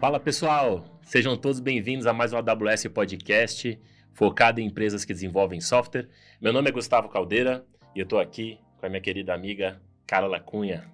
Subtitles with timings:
[0.00, 3.76] Fala pessoal, sejam todos bem-vindos a mais um AWS Podcast
[4.12, 6.08] focado em empresas que desenvolvem software.
[6.40, 7.66] Meu nome é Gustavo Caldeira
[7.96, 10.88] e eu estou aqui com a minha querida amiga Carla Cunha.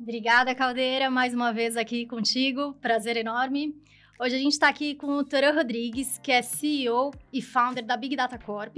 [0.00, 2.74] Obrigada, Caldeira, mais uma vez aqui contigo.
[2.80, 3.72] Prazer enorme.
[4.18, 7.96] Hoje a gente está aqui com o Toran Rodrigues, que é CEO e founder da
[7.96, 8.76] Big Data Corp,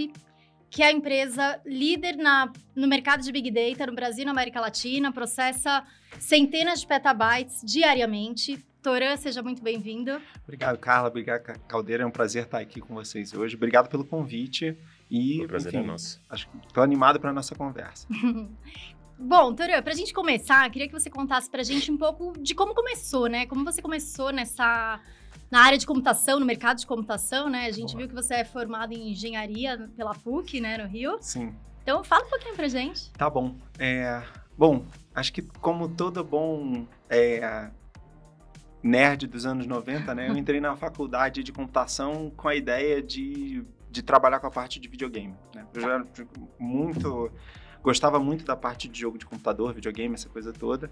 [0.68, 4.32] que é a empresa líder na, no mercado de Big Data no Brasil e na
[4.32, 5.82] América Latina, processa
[6.18, 8.62] centenas de petabytes diariamente.
[8.82, 10.20] Toran, seja muito bem-vindo.
[10.42, 11.08] Obrigado, Carla.
[11.08, 12.02] Obrigado, Caldeira.
[12.02, 13.54] É um prazer estar aqui com vocês hoje.
[13.54, 14.76] Obrigado pelo convite.
[15.08, 16.20] E, o prazer enfim, é nosso.
[16.28, 18.08] Acho que estou animado para a nossa conversa.
[19.16, 22.32] Bom, Toran, para a gente começar, queria que você contasse para a gente um pouco
[22.40, 23.46] de como começou, né?
[23.46, 25.00] Como você começou nessa
[25.48, 27.66] na área de computação, no mercado de computação, né?
[27.66, 27.98] A gente Boa.
[27.98, 31.18] viu que você é formado em engenharia pela PUC, né, no Rio.
[31.20, 31.54] Sim.
[31.82, 33.12] Então, fala um pouquinho pra gente.
[33.12, 33.54] Tá bom.
[33.78, 34.22] É,
[34.56, 37.70] bom, acho que como todo bom é,
[38.82, 40.28] nerd dos anos 90, né?
[40.28, 44.80] Eu entrei na faculdade de computação com a ideia de, de trabalhar com a parte
[44.80, 45.34] de videogame.
[45.54, 45.64] Né?
[45.74, 46.04] Eu já
[46.58, 47.30] muito
[47.82, 50.90] gostava muito da parte de jogo de computador, videogame, essa coisa toda.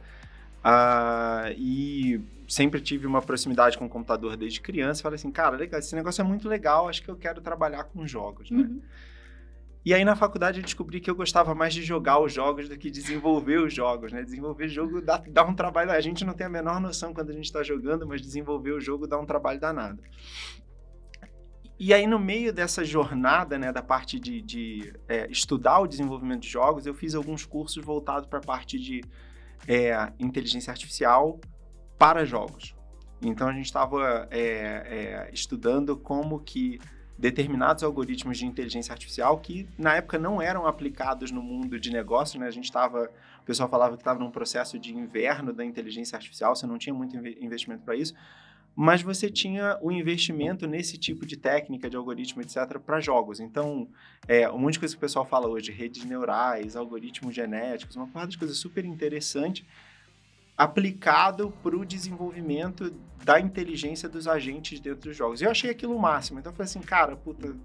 [0.60, 5.02] Uh, e sempre tive uma proximidade com o computador desde criança.
[5.02, 8.06] Falei assim, cara, legal, esse negócio é muito legal, acho que eu quero trabalhar com
[8.06, 8.62] jogos, né?
[8.62, 8.82] Uhum.
[9.84, 12.76] E aí na faculdade eu descobri que eu gostava mais de jogar os jogos do
[12.76, 14.22] que desenvolver os jogos, né?
[14.22, 17.32] Desenvolver jogo dá, dá um trabalho, a gente não tem a menor noção quando a
[17.32, 20.02] gente está jogando, mas desenvolver o jogo dá um trabalho danado.
[21.82, 26.42] E aí, no meio dessa jornada, né, da parte de, de é, estudar o desenvolvimento
[26.42, 29.00] de jogos, eu fiz alguns cursos voltados para a parte de
[29.66, 31.40] é, inteligência artificial
[31.98, 32.76] para jogos.
[33.22, 36.78] Então, a gente estava é, é, estudando como que
[37.20, 42.40] determinados algoritmos de inteligência artificial que na época não eram aplicados no mundo de negócios,
[42.40, 42.46] né?
[42.46, 43.10] A gente estava,
[43.42, 46.94] o pessoal falava que estava num processo de inverno da inteligência artificial, você não tinha
[46.94, 48.14] muito investimento para isso,
[48.74, 53.38] mas você tinha o investimento nesse tipo de técnica de algoritmo, etc, para jogos.
[53.38, 53.86] Então,
[54.26, 58.06] é, um monte de coisa que o pessoal fala hoje, redes neurais, algoritmos genéticos, uma
[58.06, 59.66] parte de coisa super interessante
[60.60, 62.90] aplicado para o desenvolvimento
[63.24, 65.40] da inteligência dos agentes dentro dos jogos.
[65.40, 66.38] Eu achei aquilo o máximo.
[66.38, 67.56] Então eu falei assim, cara, puta,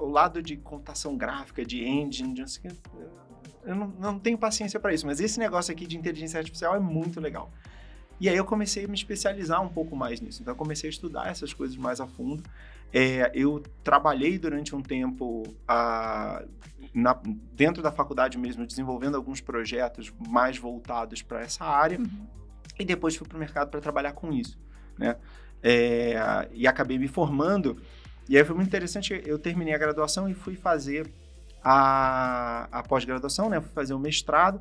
[0.00, 2.42] o lado de computação gráfica, de engine, de
[3.64, 5.06] eu não, não tenho paciência para isso.
[5.06, 7.48] Mas esse negócio aqui de inteligência artificial é muito legal.
[8.22, 10.42] E aí eu comecei a me especializar um pouco mais nisso.
[10.42, 12.40] Então eu comecei a estudar essas coisas mais a fundo.
[12.92, 16.44] É, eu trabalhei durante um tempo a,
[16.94, 17.20] na,
[17.52, 22.26] dentro da faculdade mesmo, desenvolvendo alguns projetos mais voltados para essa área, uhum.
[22.78, 24.56] e depois fui para o mercado para trabalhar com isso,
[24.96, 25.16] né?
[25.60, 27.82] É, e acabei me formando,
[28.28, 31.12] e aí foi muito interessante, eu terminei a graduação e fui fazer
[31.64, 33.60] a, a pós-graduação, né?
[33.60, 34.60] Fui fazer o mestrado,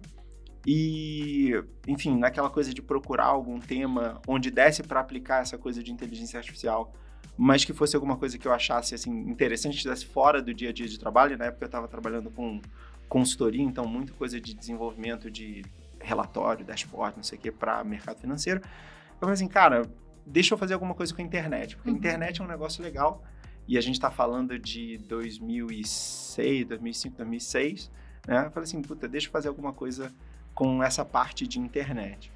[0.66, 1.54] e,
[1.88, 6.38] enfim, naquela coisa de procurar algum tema onde desse para aplicar essa coisa de inteligência
[6.38, 6.94] artificial
[7.38, 10.74] mas que fosse alguma coisa que eu achasse assim interessante, estivesse fora do dia a
[10.74, 11.38] dia de trabalho.
[11.38, 12.62] Na época eu estava trabalhando com
[13.10, 15.64] consultoria, então muita coisa de desenvolvimento de
[16.00, 18.62] relatório, dashboard, não sei o que, para mercado financeiro.
[18.64, 19.84] Eu falei assim, cara,
[20.26, 21.96] deixa eu fazer alguma coisa com a internet, porque uhum.
[21.96, 23.24] a internet é um negócio legal
[23.68, 27.92] e a gente está falando de 2006, 2005, 2006,
[28.28, 28.46] né?
[28.46, 30.12] Eu falei assim, puta, deixa eu fazer alguma coisa
[30.54, 32.32] com essa parte de internet.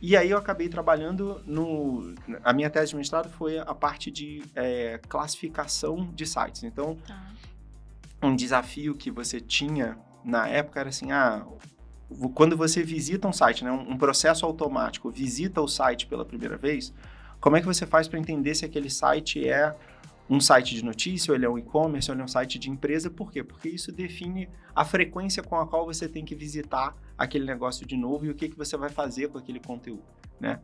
[0.00, 2.14] E aí eu acabei trabalhando no.
[2.42, 6.62] A minha tese de mestrado foi a parte de é, classificação de sites.
[6.62, 7.32] Então, tá.
[8.22, 11.46] um desafio que você tinha na época era assim: ah,
[12.34, 16.92] quando você visita um site, né, um processo automático visita o site pela primeira vez,
[17.40, 19.74] como é que você faz para entender se aquele site é
[20.28, 22.70] um site de notícia, ou ele é um e-commerce, ou ele é um site de
[22.70, 23.10] empresa.
[23.10, 23.42] Por quê?
[23.42, 27.96] Porque isso define a frequência com a qual você tem que visitar aquele negócio de
[27.96, 30.04] novo e o que, que você vai fazer com aquele conteúdo,
[30.40, 30.60] né?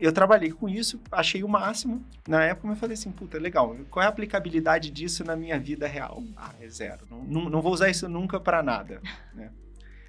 [0.00, 2.04] Eu trabalhei com isso, achei o máximo.
[2.26, 3.76] Na época, eu falei assim, puta, legal.
[3.90, 6.24] Qual é a aplicabilidade disso na minha vida real?
[6.34, 7.06] Ah, é zero.
[7.08, 9.00] Não, não, não vou usar isso nunca para nada,
[9.34, 9.52] né?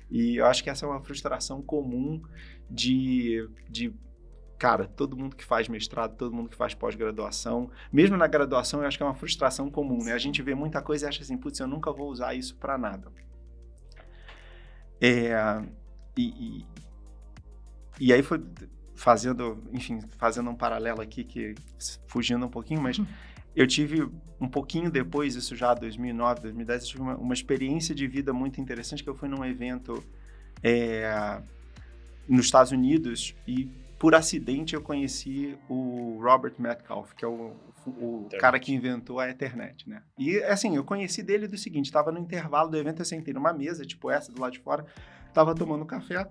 [0.10, 2.22] E eu acho que essa é uma frustração comum
[2.70, 3.94] de, de
[4.58, 8.88] cara, todo mundo que faz mestrado, todo mundo que faz pós-graduação, mesmo na graduação, eu
[8.88, 10.14] acho que é uma frustração comum, né?
[10.14, 12.78] A gente vê muita coisa e acha assim, putz, eu nunca vou usar isso para
[12.78, 13.12] nada.
[15.00, 15.32] É,
[16.18, 16.66] e, e,
[18.00, 18.44] e, aí foi
[18.96, 21.54] fazendo, enfim, fazendo um paralelo aqui, que
[22.08, 23.00] fugindo um pouquinho, mas
[23.56, 24.10] eu tive
[24.42, 28.60] um pouquinho depois, isso já 2009, 2010, eu tive uma, uma experiência de vida muito
[28.60, 30.04] interessante, que eu fui num evento
[30.64, 31.42] é,
[32.28, 37.56] nos Estados Unidos e por acidente eu conheci o Robert Metcalf, que é o,
[37.86, 40.04] o cara que inventou a internet, né?
[40.18, 43.54] E assim, eu conheci dele do seguinte, estava no intervalo do evento, eu sentei numa
[43.54, 44.86] mesa, tipo essa do lado de fora,
[45.28, 46.28] estava tomando café,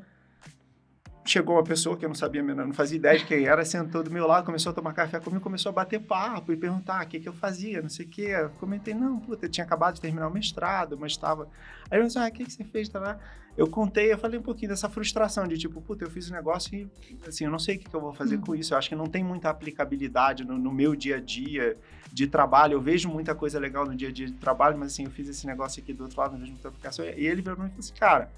[1.30, 4.10] chegou uma pessoa que eu não sabia, não fazia ideia de quem era, sentou do
[4.10, 7.20] meu lado, começou a tomar café comigo, começou a bater papo e perguntar o que,
[7.20, 8.28] que eu fazia, não sei o quê.
[8.30, 11.48] Eu comentei, não, puta, eu tinha acabado de terminar o mestrado, mas estava...
[11.90, 12.88] Aí eu disse, ah, o que, que você fez?
[12.88, 13.18] Tá
[13.56, 16.74] eu contei, eu falei um pouquinho dessa frustração de tipo, puta, eu fiz um negócio
[16.74, 16.88] e,
[17.26, 18.42] assim, eu não sei o que, que eu vou fazer uhum.
[18.42, 18.74] com isso.
[18.74, 21.76] Eu acho que não tem muita aplicabilidade no, no, meu dia a dia
[22.12, 22.74] de trabalho.
[22.74, 25.26] Eu vejo muita coisa legal no dia a dia de trabalho, mas assim, eu fiz
[25.26, 27.02] esse negócio aqui do outro lado, não vejo muita aplicação.
[27.06, 28.30] E ele virou pra mim e falou assim, cara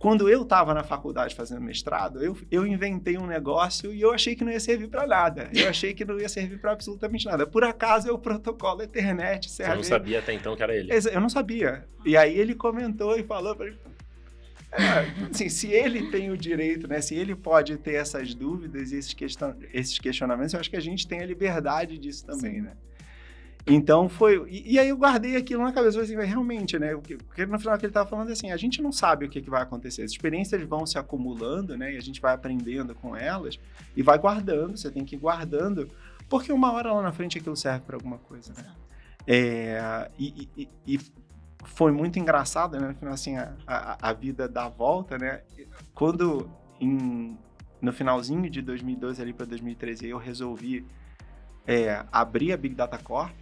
[0.00, 4.34] quando eu estava na faculdade fazendo mestrado, eu, eu inventei um negócio e eu achei
[4.34, 5.50] que não ia servir para nada.
[5.52, 7.46] Eu achei que não ia servir para absolutamente nada.
[7.46, 9.72] Por acaso é o protocolo Ethernet serve.
[9.72, 10.90] Você não sabia até então que era ele?
[10.90, 11.84] Eu não sabia.
[12.02, 13.76] E aí ele comentou e falou para mim.
[14.72, 17.02] É, assim, se ele tem o direito, né?
[17.02, 20.80] Se ele pode ter essas dúvidas e esses, question esses questionamentos, eu acho que a
[20.80, 22.60] gente tem a liberdade disso também, Sim.
[22.62, 22.72] né?
[23.72, 24.44] Então foi.
[24.48, 26.94] E, e, aí eu guardei aquilo na cabeça, assim, realmente, né?
[26.96, 29.48] Porque no final que ele estava falando assim, a gente não sabe o que, que
[29.48, 30.02] vai acontecer.
[30.02, 31.94] As experiências vão se acumulando, né?
[31.94, 33.60] E a gente vai aprendendo com elas
[33.96, 35.88] e vai guardando, você tem que ir guardando,
[36.28, 38.66] porque uma hora lá na frente aquilo serve para alguma coisa, né?
[39.26, 41.00] É, e, e, e,
[41.64, 42.88] foi muito engraçado, né?
[42.88, 45.42] No final, assim, a, a, a vida dá volta, né?
[45.94, 46.50] Quando
[46.80, 47.38] em,
[47.80, 50.84] no finalzinho de 2012 ali para 2013 eu resolvi
[51.66, 53.32] é, abrir a Big Data Corp,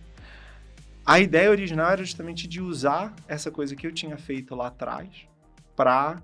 [1.08, 5.08] a ideia original era justamente de usar essa coisa que eu tinha feito lá atrás
[5.74, 6.22] para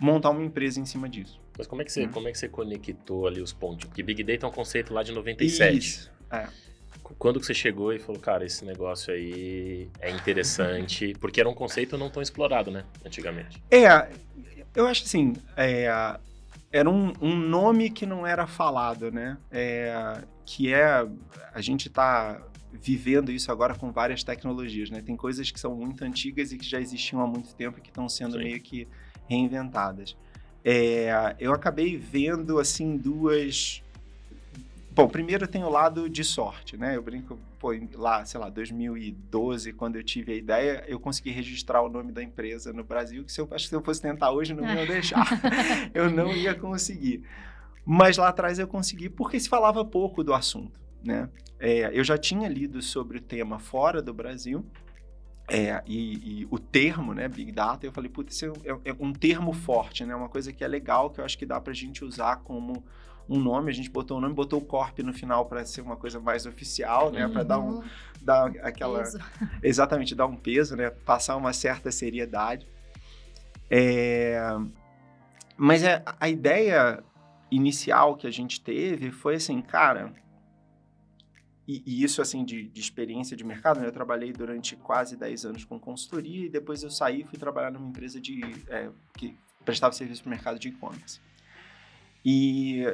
[0.00, 1.38] montar uma empresa em cima disso.
[1.58, 2.10] Mas como é que você, hum.
[2.10, 3.84] como é que você conectou ali os pontos?
[3.84, 5.76] Porque Big Data é um conceito lá de 97.
[5.76, 6.48] Isso, é.
[7.18, 11.12] Quando que você chegou e falou, cara, esse negócio aí é interessante?
[11.20, 13.62] Porque era um conceito não tão explorado, né, antigamente.
[13.70, 14.08] É,
[14.74, 15.84] eu acho assim, é,
[16.72, 19.36] era um, um, nome que não era falado, né?
[19.50, 21.06] É, que é,
[21.52, 22.40] a gente está
[22.72, 25.00] vivendo isso agora com várias tecnologias, né?
[25.00, 27.88] Tem coisas que são muito antigas e que já existiam há muito tempo e que
[27.88, 28.44] estão sendo Sim.
[28.44, 28.88] meio que
[29.28, 30.16] reinventadas.
[30.64, 33.82] É, eu acabei vendo, assim, duas...
[34.94, 36.96] Bom, primeiro tem o lado de sorte, né?
[36.96, 41.80] Eu brinco, pô, lá, sei lá, 2012, quando eu tive a ideia, eu consegui registrar
[41.80, 44.30] o nome da empresa no Brasil, que se eu, acho que se eu fosse tentar
[44.32, 45.26] hoje, não ia deixar.
[45.94, 47.22] eu não ia conseguir.
[47.84, 51.28] Mas lá atrás eu consegui porque se falava pouco do assunto, né?
[51.58, 54.64] É, eu já tinha lido sobre o tema fora do Brasil,
[55.48, 59.12] é, e, e, o termo, né, Big Data, eu falei, putz, isso é, é, um
[59.12, 62.04] termo forte, né, uma coisa que é legal, que eu acho que dá pra gente
[62.04, 62.82] usar como
[63.28, 65.96] um nome, a gente botou o nome, botou o Corp no final para ser uma
[65.96, 67.32] coisa mais oficial, né, uhum.
[67.32, 67.84] para dar um uhum.
[68.20, 69.18] dar aquela peso.
[69.62, 72.66] exatamente, dar um peso, né, passar uma certa seriedade.
[73.70, 74.38] É,
[75.56, 77.02] mas é, a ideia
[77.50, 80.12] inicial que a gente teve foi assim, cara,
[81.66, 83.86] e, e, isso, assim, de, de, experiência de mercado, né?
[83.86, 87.70] Eu trabalhei durante quase 10 anos com consultoria e depois eu saí e fui trabalhar
[87.70, 91.20] numa empresa de, é, que prestava serviço para o mercado de e-commerce.
[92.24, 92.84] E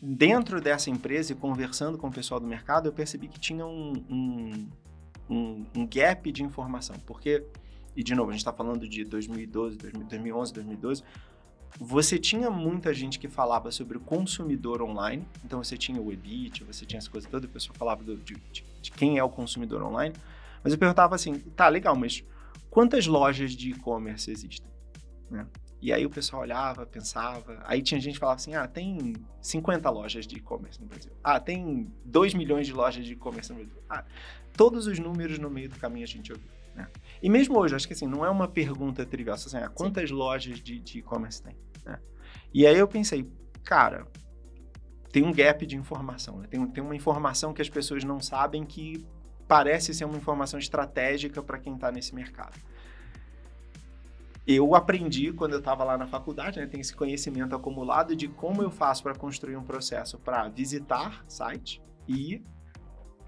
[0.00, 3.92] dentro dessa empresa e conversando com o pessoal do mercado, eu percebi que tinha um,
[4.10, 4.68] um,
[5.30, 6.96] um, um gap de informação.
[7.06, 7.44] Porque,
[7.96, 11.04] e de novo, a gente está falando de 2012, 2011, 2012,
[11.78, 16.64] você tinha muita gente que falava sobre o consumidor online, então você tinha o EBIT,
[16.64, 19.28] você tinha as coisas todas, a pessoa falava do, de, de, de, quem é o
[19.28, 20.14] consumidor online,
[20.62, 22.22] mas eu perguntava assim, tá, legal, mas
[22.70, 24.66] quantas lojas de e-commerce existem?
[25.30, 25.46] Né?
[25.80, 29.90] E aí o pessoal olhava, pensava, aí tinha gente que falava assim, ah, tem 50
[29.90, 31.10] lojas de e-commerce no Brasil.
[31.24, 33.82] Ah, tem 2 milhões de lojas de e-commerce no Brasil.
[33.90, 34.04] Ah,
[34.56, 36.48] todos os números no meio do caminho a gente ouviu.
[36.74, 36.88] Né?
[37.22, 40.16] E mesmo hoje, acho que assim, não é uma pergunta trivial, assim, ah, quantas Sim.
[40.16, 41.56] lojas de e-commerce tem?
[41.84, 41.98] Né?
[42.52, 43.30] E aí eu pensei,
[43.64, 44.06] cara,
[45.10, 46.46] tem um gap de informação, né?
[46.48, 49.06] tem, tem uma informação que as pessoas não sabem que
[49.46, 52.58] parece ser uma informação estratégica para quem está nesse mercado.
[54.46, 58.62] Eu aprendi quando eu estava lá na faculdade, né, tem esse conhecimento acumulado de como
[58.62, 62.42] eu faço para construir um processo para visitar site e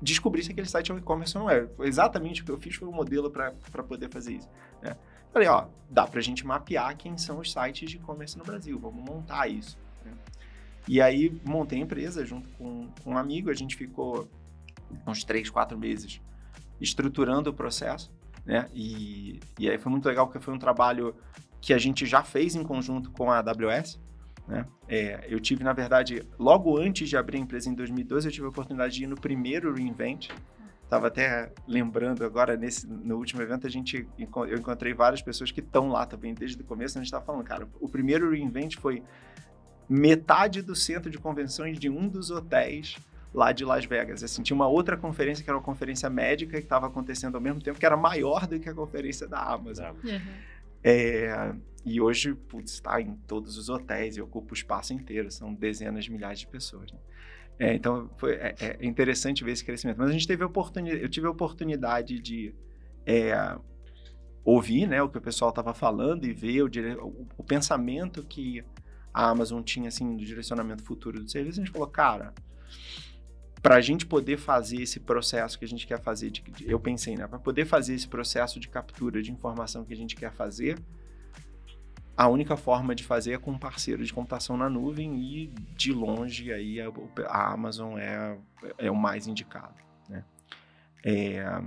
[0.05, 1.67] descobrir se aquele site é um e-commerce ou não é.
[1.81, 4.49] Exatamente o que eu fiz foi um modelo para poder fazer isso.
[4.83, 4.97] Né?
[5.33, 8.79] Falei, ó, dá para a gente mapear quem são os sites de e-commerce no Brasil,
[8.79, 9.77] vamos montar isso.
[10.05, 10.13] Né?
[10.87, 14.29] E aí montei a empresa junto com, com um amigo, a gente ficou
[15.07, 16.21] uns três, quatro meses
[16.81, 18.13] estruturando o processo,
[18.45, 18.69] né?
[18.75, 21.15] E, e aí foi muito legal porque foi um trabalho
[21.61, 23.99] que a gente já fez em conjunto com a AWS,
[24.47, 24.67] né?
[24.89, 28.47] É, eu tive, na verdade, logo antes de abrir a empresa em 2012, eu tive
[28.47, 30.31] a oportunidade de ir no primeiro reInvent.
[30.83, 35.61] Estava até lembrando agora, nesse, no último evento, a gente, eu encontrei várias pessoas que
[35.61, 36.99] estão lá também desde o começo.
[36.99, 39.03] A gente estava falando, cara, o primeiro reInvent foi
[39.89, 42.97] metade do centro de convenções de um dos hotéis
[43.33, 44.23] lá de Las Vegas.
[44.23, 47.61] Assim, tinha uma outra conferência que era uma conferência médica que estava acontecendo ao mesmo
[47.61, 49.97] tempo, que era maior do que a conferência da Amazon.
[50.05, 50.21] Uhum.
[50.85, 56.05] É, e hoje, está em todos os hotéis e ocupa o espaço inteiro, são dezenas
[56.05, 56.93] de milhares de pessoas.
[56.93, 56.99] Né?
[57.59, 59.97] É, então, foi, é, é, interessante ver esse crescimento.
[59.99, 62.55] Mas a gente teve a oportunidade, eu tive a oportunidade de
[63.07, 63.35] é,
[64.45, 66.71] ouvir né, o que o pessoal estava falando e ver o,
[67.03, 68.65] o, o, pensamento que
[69.13, 71.61] a Amazon tinha assim, do direcionamento futuro do serviço.
[71.61, 72.35] A gente falou, cara,
[73.65, 77.17] para a gente poder fazer esse processo que a gente quer fazer, de, eu pensei,
[77.17, 80.79] né, para poder fazer esse processo de captura de informação que a gente quer fazer,
[82.15, 85.95] a única forma de fazer é com um parceiro de computação na nuvem e de
[85.95, 86.93] longe aí a,
[87.27, 88.37] a Amazon é,
[88.77, 89.77] é o mais indicado,
[90.11, 90.23] né?
[91.03, 91.63] É,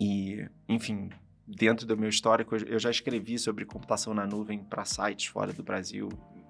[0.00, 1.10] e, enfim,
[1.46, 5.62] dentro do meu histórico, eu já escrevi sobre computação na nuvem para sites fora do
[5.62, 6.08] Brasil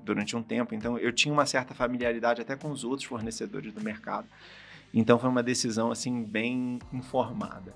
[0.09, 3.81] durante um tempo, então eu tinha uma certa familiaridade até com os outros fornecedores do
[3.81, 4.27] mercado.
[4.93, 7.75] Então foi uma decisão assim bem informada.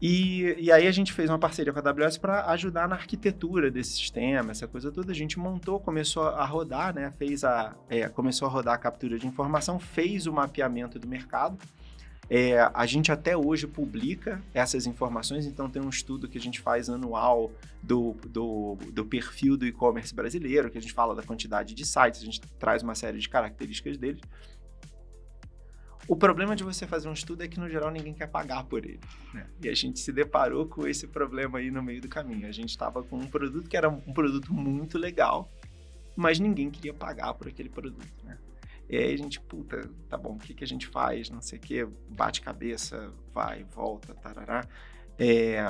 [0.00, 3.70] E, e aí a gente fez uma parceria com a AWS para ajudar na arquitetura
[3.70, 5.10] desse sistema, essa coisa toda.
[5.10, 7.12] A gente montou, começou a rodar, né?
[7.18, 11.58] Fez a, é, começou a rodar a captura de informação, fez o mapeamento do mercado
[12.32, 16.60] é, a gente até hoje publica essas informações, então tem um estudo que a gente
[16.60, 17.50] faz anual
[17.82, 22.22] do, do, do perfil do e-commerce brasileiro, que a gente fala da quantidade de sites,
[22.22, 24.20] a gente traz uma série de características deles.
[26.06, 28.84] O problema de você fazer um estudo é que, no geral, ninguém quer pagar por
[28.84, 29.00] ele.
[29.34, 29.46] Né?
[29.62, 32.46] E a gente se deparou com esse problema aí no meio do caminho.
[32.46, 35.50] A gente estava com um produto que era um produto muito legal,
[36.16, 38.24] mas ninguém queria pagar por aquele produto.
[38.24, 38.38] Né?
[38.90, 41.30] E aí a gente, puta, tá bom, o que, que a gente faz?
[41.30, 44.66] Não sei o que, bate cabeça, vai, volta, tarará.
[45.16, 45.62] É...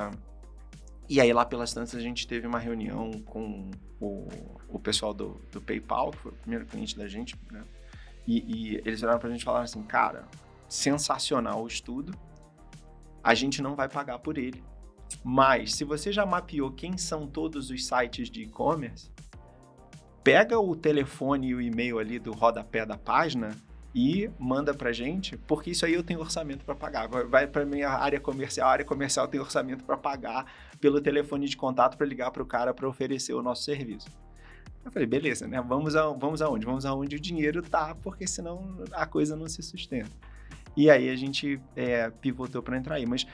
[1.07, 4.27] E aí lá pelas tantas a gente teve uma reunião com o,
[4.71, 7.63] o pessoal do, do PayPal, que foi o primeiro cliente da gente, né?
[8.27, 10.27] E, e eles viraram pra gente e falaram assim, cara,
[10.67, 12.17] sensacional o estudo,
[13.23, 14.65] a gente não vai pagar por ele.
[15.23, 19.11] Mas se você já mapeou quem são todos os sites de e-commerce,
[20.23, 23.57] pega o telefone e o e-mail ali do rodapé da página
[23.95, 27.09] e manda pra gente, porque isso aí eu tenho orçamento para pagar.
[27.09, 30.47] Vai para minha área comercial, a área comercial tem orçamento para pagar
[30.81, 34.09] pelo telefone de contato para ligar para o cara para oferecer o nosso serviço.
[34.85, 35.61] Eu falei, beleza, né?
[35.61, 36.65] Vamos, a, vamos aonde?
[36.65, 40.11] Vamos aonde o dinheiro tá, porque senão a coisa não se sustenta.
[40.77, 43.07] E aí a gente é, pivotou para entrar aí.
[43.07, 43.27] Mas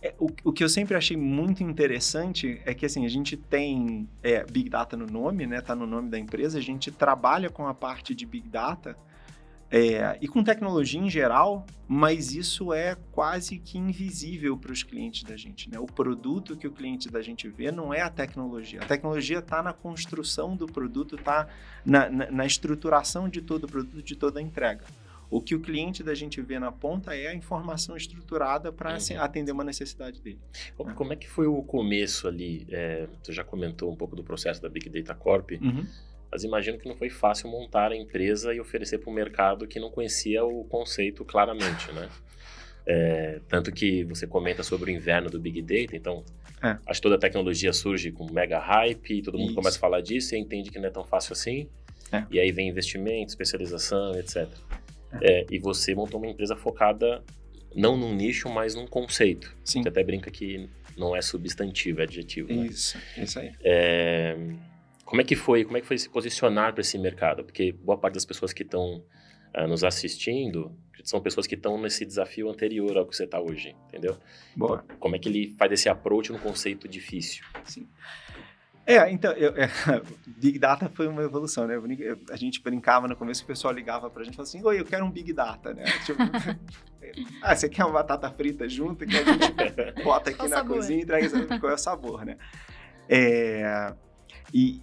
[0.00, 4.08] é, o, o, que eu sempre achei muito interessante é que assim a gente tem
[4.22, 5.60] é, Big Data no nome, né?
[5.60, 6.58] Tá no nome da empresa.
[6.58, 8.96] A gente trabalha com a parte de Big Data
[9.70, 15.22] é, e com tecnologia em geral, mas isso é quase que invisível para os clientes
[15.24, 15.78] da gente, né?
[15.78, 18.82] O produto que o cliente da gente vê não é a tecnologia.
[18.82, 21.48] A tecnologia está na construção do produto, está
[21.86, 24.84] na, na, na estruturação de todo o produto, de toda a entrega.
[25.32, 29.16] O que o cliente da gente vê na ponta é a informação estruturada para assim,
[29.16, 29.22] uhum.
[29.22, 30.38] atender uma necessidade dele.
[30.94, 32.66] Como é que foi o começo ali?
[32.70, 35.86] É, você já comentou um pouco do processo da Big Data Corp, uhum.
[36.30, 39.80] mas imagino que não foi fácil montar a empresa e oferecer para um mercado que
[39.80, 42.10] não conhecia o conceito claramente, né?
[42.84, 46.24] É, tanto que você comenta sobre o inverno do Big Data, então
[46.60, 46.76] é.
[46.84, 49.54] acho que toda a tecnologia surge com mega hype, todo mundo Isso.
[49.54, 51.68] começa a falar disso e entende que não é tão fácil assim.
[52.10, 52.24] É.
[52.28, 54.48] E aí vem investimento, especialização, etc.
[55.20, 57.22] É, e você montou uma empresa focada
[57.74, 59.54] não num nicho, mas num conceito.
[59.64, 59.82] Sim.
[59.82, 62.52] Você até brinca que não é substantivo, é adjetivo.
[62.52, 62.66] Né?
[62.66, 63.52] Isso, isso aí.
[63.62, 64.36] É,
[65.04, 65.64] como é que foi?
[65.64, 67.44] Como é que foi se posicionar para esse mercado?
[67.44, 69.04] Porque boa parte das pessoas que estão
[69.56, 73.74] uh, nos assistindo são pessoas que estão nesse desafio anterior ao que você está hoje,
[73.88, 74.16] entendeu?
[74.56, 74.82] Boa.
[74.84, 77.44] Então, como é que ele faz esse approach no conceito difícil?
[77.64, 77.88] Sim.
[78.84, 79.70] É, então, eu, é,
[80.26, 81.74] Big Data foi uma evolução, né?
[82.30, 84.84] a gente brincava no começo, o pessoal ligava pra gente e falava assim, oi, eu
[84.84, 85.84] quero um Big Data, né?
[86.04, 86.20] Tipo,
[87.42, 90.76] ah, você quer uma batata frita junto que a gente bota aqui na sabor?
[90.76, 92.36] cozinha e traz qual é o sabor, né?
[93.08, 93.94] É,
[94.52, 94.82] e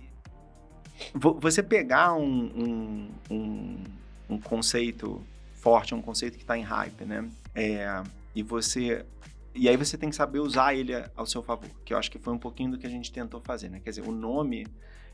[1.13, 3.83] você pegar um, um, um,
[4.29, 5.21] um conceito
[5.55, 7.29] forte, um conceito que está em hype, né?
[7.53, 8.01] É,
[8.35, 9.05] e você
[9.53, 12.19] e aí você tem que saber usar ele ao seu favor, que eu acho que
[12.19, 13.79] foi um pouquinho do que a gente tentou fazer, né?
[13.79, 14.67] Quer dizer, o nome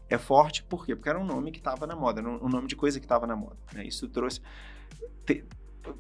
[0.10, 0.96] é forte por quê?
[0.96, 3.36] Porque era um nome que estava na moda, um nome de coisa que estava na
[3.36, 3.86] moda, né?
[3.86, 4.42] Isso trouxe...
[5.26, 5.44] Te,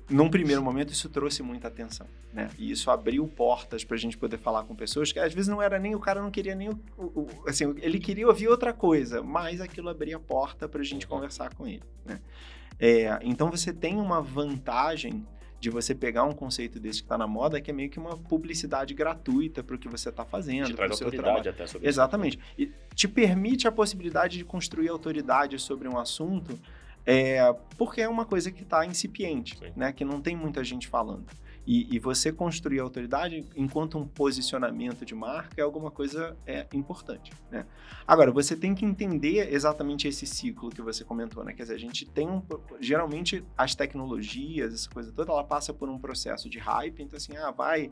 [0.09, 2.49] num primeiro momento, isso trouxe muita atenção, né?
[2.57, 5.61] E isso abriu portas para a gente poder falar com pessoas que às vezes não
[5.61, 9.21] era nem o cara não queria nem o, o assim ele queria ouvir outra coisa,
[9.21, 12.19] mas aquilo abria porta para a gente conversar com ele, né?
[12.79, 15.25] É, então você tem uma vantagem
[15.59, 18.17] de você pegar um conceito desse que está na moda, que é meio que uma
[18.17, 20.67] publicidade gratuita para o que você está fazendo.
[20.67, 22.39] Te traz autoridade até sobre Exatamente.
[22.57, 22.71] Isso.
[22.71, 26.57] E te permite a possibilidade de construir autoridade sobre um assunto,
[27.05, 29.91] é, porque é uma coisa que está incipiente, né?
[29.91, 31.25] Que não tem muita gente falando.
[31.67, 37.31] E, e, você construir autoridade enquanto um posicionamento de marca é alguma coisa é, importante,
[37.49, 37.65] né?
[38.07, 41.53] Agora, você tem que entender exatamente esse ciclo que você comentou, né?
[41.53, 42.43] Quer dizer, a gente tem um...
[42.79, 47.01] Geralmente, as tecnologias, essa coisa toda, ela passa por um processo de hype.
[47.01, 47.89] Então, assim, ah, vai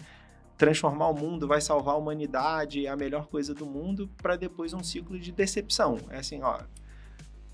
[0.58, 4.74] transformar o mundo, vai salvar a humanidade, é a melhor coisa do mundo, para depois
[4.74, 5.98] um ciclo de decepção.
[6.10, 6.60] É assim, ó,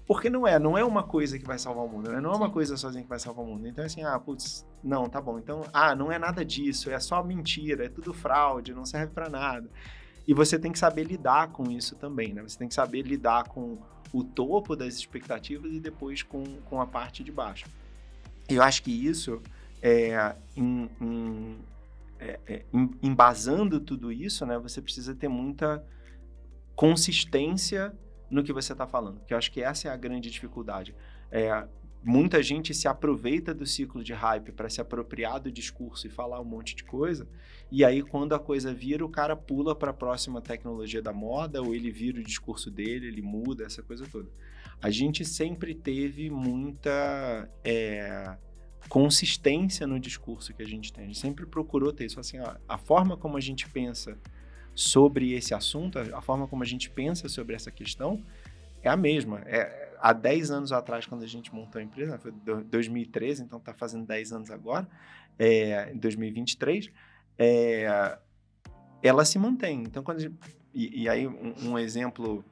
[0.10, 2.20] porque não é, não é uma coisa que vai salvar o mundo, né?
[2.20, 3.68] Não é uma coisa sozinha que vai salvar o mundo.
[3.68, 5.38] Então, assim, ah, putz, não, tá bom.
[5.38, 9.30] Então, ah, não é nada disso, é só mentira, é tudo fraude, não serve para
[9.30, 9.70] nada.
[10.28, 12.42] E você tem que saber lidar com isso também, né?
[12.42, 13.78] Você tem que saber lidar com
[14.12, 17.68] o topo das expectativas e depois com, com a parte de baixo.
[18.50, 19.40] Eu acho que isso,
[19.80, 21.58] é, em, em,
[22.20, 22.66] é, é,
[23.04, 24.58] embasando tudo isso, né?
[24.58, 25.86] Você precisa ter muita
[26.76, 27.94] consistência
[28.30, 30.96] no que você está falando, que eu acho que essa é a grande dificuldade.
[31.32, 31.66] É,
[32.04, 36.40] muita gente se aproveita do ciclo de hype para se apropriar do discurso e falar
[36.40, 37.28] um monte de coisa,
[37.72, 41.62] e aí quando a coisa vira, o cara pula para a próxima tecnologia da moda,
[41.62, 44.30] ou ele vira o discurso dele, ele muda, essa coisa toda.
[44.82, 48.38] A gente sempre teve muita é,
[48.88, 52.56] consistência no discurso que a gente tem, a gente sempre procurou ter isso, assim, ó,
[52.68, 54.18] a forma como a gente pensa
[54.80, 58.24] sobre esse assunto, a forma como a gente pensa sobre essa questão
[58.82, 59.42] é a mesma.
[59.46, 63.74] É, há 10 anos atrás, quando a gente montou a empresa, foi 2013, então está
[63.74, 64.88] fazendo 10 anos agora,
[65.38, 66.90] é, em 2023,
[67.38, 68.18] é,
[69.04, 69.82] ela se mantém.
[69.82, 70.36] Então, quando gente,
[70.74, 72.46] e, e, aí um, um exemplo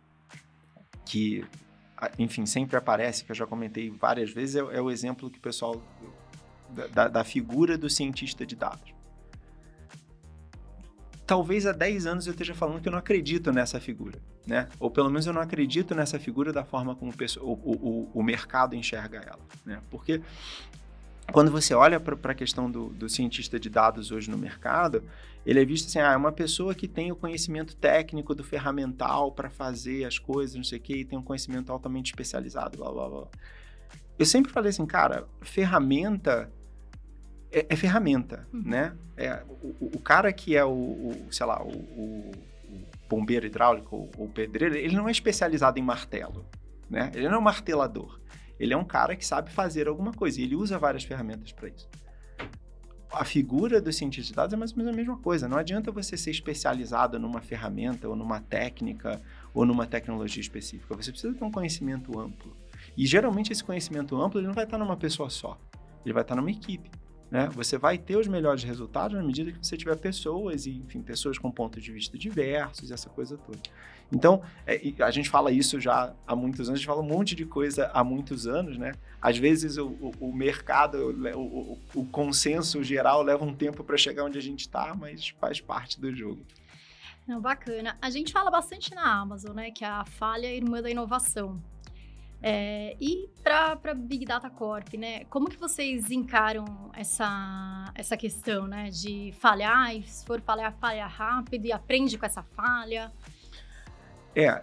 [1.05, 1.45] que,
[2.19, 5.41] enfim, sempre aparece, que eu já comentei várias vezes, é, é o exemplo que o
[5.41, 5.81] pessoal
[6.93, 8.96] da, da figura do cientista de dados
[11.27, 14.69] talvez há 10 anos eu esteja falando que eu não acredito nessa figura, né?
[14.79, 18.75] Ou pelo menos eu não acredito nessa figura da forma como o, o, o mercado
[18.75, 19.81] enxerga ela, né?
[19.91, 20.21] Porque
[21.33, 25.03] quando você olha para a questão do, do, cientista de dados hoje no mercado,
[25.45, 29.33] ele é visto assim, ah, é uma pessoa que tem o conhecimento técnico do ferramental
[29.33, 32.89] para fazer as coisas, não sei o quê, e tem um conhecimento altamente especializado, blá,
[32.89, 33.27] blá, blá.
[34.17, 36.49] Eu sempre falei assim, cara, ferramenta
[37.51, 38.63] é, é ferramenta, uhum.
[38.65, 38.95] né?
[39.15, 42.31] É, o, o, cara que é o, o sei lá, o, o,
[43.09, 46.45] bombeiro hidráulico ou o pedreiro, ele não é especializado em martelo,
[46.89, 47.11] né?
[47.15, 48.19] Ele não é um martelador.
[48.59, 51.69] Ele é um cara que sabe fazer alguma coisa e ele usa várias ferramentas para
[51.69, 51.87] isso.
[53.11, 55.47] A figura do cientista de dados é mais ou menos a mesma coisa.
[55.47, 59.21] Não adianta você ser especializado numa ferramenta ou numa técnica
[59.53, 60.95] ou numa tecnologia específica.
[60.95, 62.55] Você precisa ter um conhecimento amplo.
[62.97, 65.57] E geralmente esse conhecimento amplo ele não vai estar numa pessoa só.
[66.03, 66.91] Ele vai estar numa equipe.
[67.29, 67.49] Né?
[67.53, 71.37] Você vai ter os melhores resultados na medida que você tiver pessoas, e, enfim, pessoas
[71.37, 73.59] com pontos de vista diversos, essa coisa toda.
[74.11, 77.35] Então, é, a gente fala isso já há muitos anos, a gente fala um monte
[77.35, 78.93] de coisa há muitos anos, né?
[79.21, 84.23] Às vezes o, o, o mercado, o, o, consenso geral leva um tempo para chegar
[84.23, 86.41] onde a gente está, mas faz parte do jogo.
[87.27, 87.97] Não, bacana.
[88.01, 89.71] A gente fala bastante na Amazon, né?
[89.71, 91.61] Que é a falha irmã da inovação.
[92.41, 95.25] É, e para Big Data Corp, né?
[95.25, 98.89] Como que vocês encaram essa, essa questão, né?
[98.89, 103.11] De falhar, e se for falhar, falha rápido e aprende com essa falha?
[104.35, 104.61] É,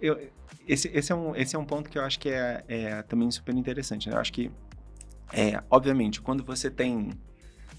[0.00, 0.30] eu,
[0.66, 3.30] esse, esse, é um, esse é um ponto que eu acho que é, é também
[3.30, 4.08] super interessante.
[4.08, 4.16] Né?
[4.16, 4.50] Eu acho que,
[5.32, 7.10] é, obviamente, quando você tem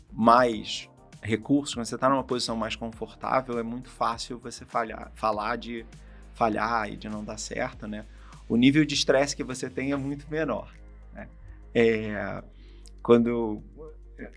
[0.10, 0.90] mais
[1.22, 5.86] recursos, quando você está numa posição mais confortável, é muito fácil você falhar, falar de
[6.34, 8.06] falhar e de não dar certo, né?
[8.48, 10.74] O nível de estresse que você tem é muito menor.
[11.14, 11.28] Né?
[11.74, 12.44] É,
[13.02, 13.62] quando,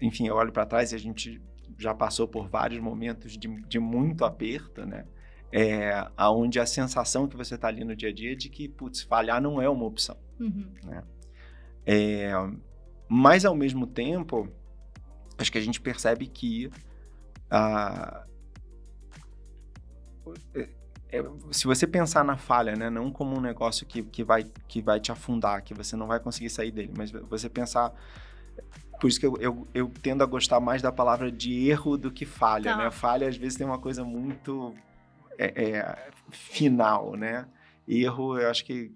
[0.00, 1.40] enfim, eu olho para trás e a gente
[1.78, 5.04] já passou por vários momentos de, de muito aperto, né?
[5.52, 8.68] É, aonde a sensação que você está ali no dia a dia é de que,
[8.68, 10.16] putz, falhar não é uma opção.
[10.40, 10.66] Uhum.
[10.84, 11.04] Né?
[11.86, 12.32] É,
[13.08, 14.48] mas, ao mesmo tempo,
[15.38, 16.68] acho que a gente percebe que
[17.48, 18.26] a,
[21.10, 24.82] é, se você pensar na falha, né, não como um negócio que, que, vai, que
[24.82, 27.92] vai te afundar, que você não vai conseguir sair dele, mas você pensar.
[29.00, 32.10] Por isso que eu, eu, eu tendo a gostar mais da palavra de erro do
[32.10, 32.76] que falha, tá.
[32.78, 32.90] né?
[32.90, 34.74] Falha às vezes tem uma coisa muito
[35.38, 37.46] é, é, final, né?
[37.86, 38.90] Erro, eu acho que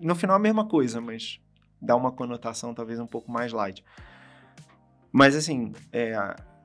[0.00, 1.40] no final é a mesma coisa, mas
[1.82, 3.84] dá uma conotação talvez um pouco mais light.
[5.12, 6.14] Mas assim, é,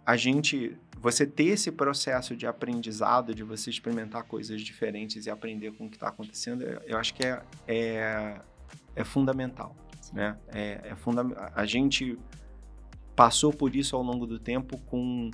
[0.06, 5.74] a gente você ter esse processo de aprendizado, de você experimentar coisas diferentes e aprender
[5.74, 8.42] com o que está acontecendo, eu acho que é, é,
[8.96, 9.76] é fundamental.
[10.14, 10.38] Né?
[10.48, 12.18] É, é funda a gente
[13.18, 15.30] passou por isso ao longo do tempo com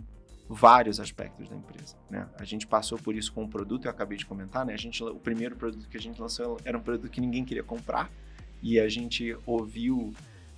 [0.49, 1.95] vários aspectos da empresa.
[2.09, 2.27] Né?
[2.39, 4.73] A gente passou por isso com o produto, eu acabei de comentar, né?
[4.73, 7.63] a gente, o primeiro produto que a gente lançou era um produto que ninguém queria
[7.63, 8.09] comprar
[8.59, 10.15] e a gente ouviu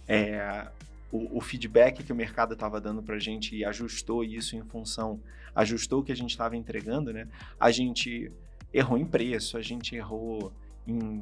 [0.08, 0.70] é,
[1.12, 4.64] o, o feedback que o mercado estava dando para a gente e ajustou isso em
[4.64, 5.20] função,
[5.54, 7.28] ajustou o que a gente estava entregando, né?
[7.60, 8.32] A gente
[8.74, 10.54] errou em preço, a gente errou
[10.88, 11.22] em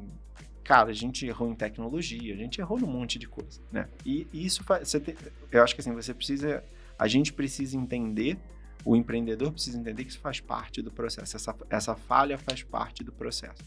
[0.62, 3.88] cara, a gente errou em tecnologia, a gente errou num monte de coisa, né?
[4.06, 5.16] E, e isso você tem,
[5.50, 6.62] eu acho que assim, você precisa,
[6.96, 8.38] a gente precisa entender,
[8.84, 13.02] o empreendedor precisa entender que isso faz parte do processo, essa, essa falha faz parte
[13.02, 13.64] do processo.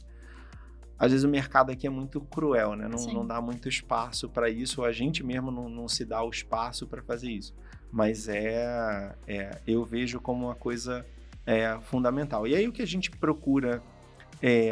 [1.04, 2.88] Às vezes o mercado aqui é muito cruel, né?
[2.88, 6.24] Não, não dá muito espaço para isso, ou a gente mesmo não, não se dá
[6.24, 7.54] o espaço para fazer isso.
[7.92, 11.06] Mas é, é, eu vejo como uma coisa
[11.46, 12.48] é, fundamental.
[12.48, 13.84] E aí o que a gente procura
[14.42, 14.72] é,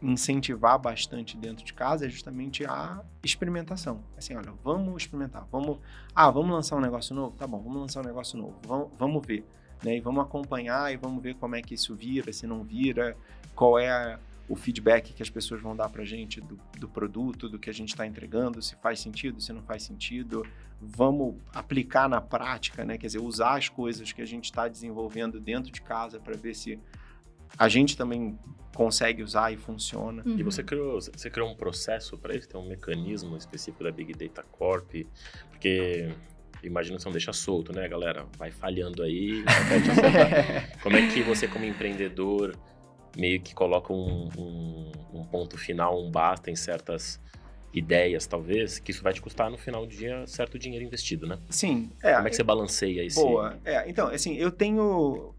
[0.00, 4.00] incentivar bastante dentro de casa é justamente a experimentação.
[4.16, 5.80] Assim, olha, vamos experimentar, vamos,
[6.14, 9.26] ah, vamos lançar um negócio novo, tá bom, vamos lançar um negócio novo, vamos, vamos
[9.26, 9.44] ver,
[9.82, 9.96] né?
[9.96, 13.16] E vamos acompanhar e vamos ver como é que isso vira, se não vira,
[13.56, 17.48] qual é a, o feedback que as pessoas vão dar para gente do, do produto,
[17.48, 20.46] do que a gente está entregando, se faz sentido, se não faz sentido,
[20.80, 22.98] vamos aplicar na prática, né?
[22.98, 26.54] Quer dizer, usar as coisas que a gente está desenvolvendo dentro de casa para ver
[26.54, 26.78] se
[27.56, 28.38] a gente também
[28.74, 30.22] consegue usar e funciona.
[30.26, 30.38] Uhum.
[30.38, 32.48] E você criou, você criou um processo para isso?
[32.48, 34.92] Tem um mecanismo específico da Big Data Corp?
[35.50, 36.12] Porque
[36.62, 38.26] imagina que não deixa solto, né, galera?
[38.36, 39.44] Vai falhando aí.
[40.82, 42.56] como é que você, como empreendedor,
[43.16, 47.20] meio que coloca um, um, um, ponto final, um basta em certas
[47.72, 51.38] ideias, talvez, que isso vai te custar no final do dia certo dinheiro investido, né?
[51.50, 51.90] Sim.
[52.02, 53.20] É, como é que você balanceia isso?
[53.20, 53.58] Boa.
[53.64, 55.34] É, então, assim, eu tenho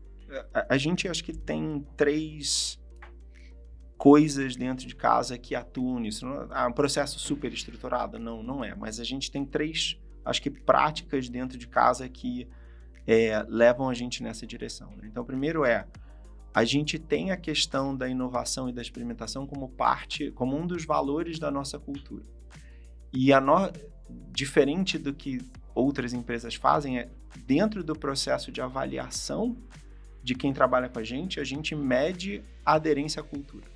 [0.53, 2.79] a, a gente acho que tem três
[3.97, 6.25] coisas dentro de casa que atuam nisso.
[6.53, 8.19] É um processo super estruturado?
[8.19, 8.75] Não, não é.
[8.75, 12.47] Mas a gente tem três, acho que, práticas dentro de casa que
[13.07, 14.91] é, levam a gente nessa direção.
[14.97, 15.03] Né?
[15.05, 15.87] Então, primeiro é
[16.55, 20.85] a gente tem a questão da inovação e da experimentação como parte, como um dos
[20.85, 22.23] valores da nossa cultura.
[23.11, 23.69] E a no...
[24.31, 25.41] diferente do que
[25.75, 27.09] outras empresas fazem é
[27.45, 29.57] dentro do processo de avaliação
[30.23, 33.74] de quem trabalha com a gente, a gente mede a aderência à cultura.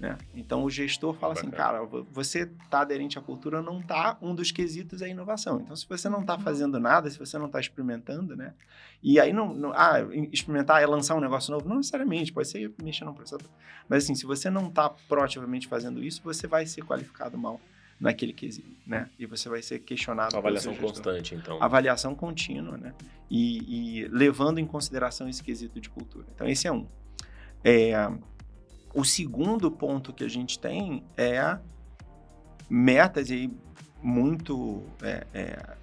[0.00, 0.16] Né?
[0.34, 4.50] Então o gestor fala assim, cara, você está aderente à cultura, não está um dos
[4.50, 5.60] quesitos é inovação.
[5.60, 6.40] Então se você não está uhum.
[6.40, 8.54] fazendo nada, se você não está experimentando, né?
[9.02, 9.98] E aí não, não, ah,
[10.32, 13.44] experimentar é lançar um negócio novo, não necessariamente, pode ser mexer no processo.
[13.86, 17.60] Mas assim, se você não está proativamente fazendo isso, você vai ser qualificado mal
[18.00, 19.10] naquele quesito, né?
[19.18, 20.34] E você vai ser questionado.
[20.34, 21.62] Avaliação constante, então.
[21.62, 22.94] Avaliação contínua, né?
[23.30, 26.26] E, e, levando em consideração esse quesito de cultura.
[26.34, 26.88] Então, esse é um.
[27.62, 28.10] É,
[28.94, 31.58] o segundo ponto que a gente tem é
[32.68, 33.50] metas aí
[34.02, 35.76] muito é, é,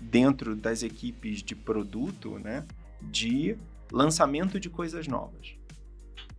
[0.00, 2.64] dentro das equipes de produto, né?
[3.02, 3.56] De
[3.90, 5.59] lançamento de coisas novas.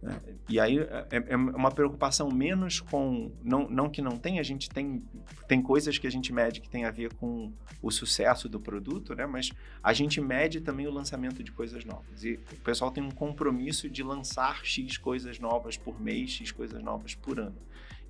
[0.02, 0.20] Né?
[0.50, 3.32] E aí é, é, é, uma preocupação menos com.
[3.44, 5.04] Não, não que não tem, a gente tem,
[5.48, 9.14] tem coisas que a gente mede que tem a ver com o sucesso do produto,
[9.14, 9.26] né?
[9.26, 9.52] mas
[9.84, 12.24] a gente mede também o lançamento de coisas novas.
[12.24, 16.82] E o pessoal tem um compromisso de lançar X coisas novas por mês, X coisas
[16.82, 17.56] novas por ano.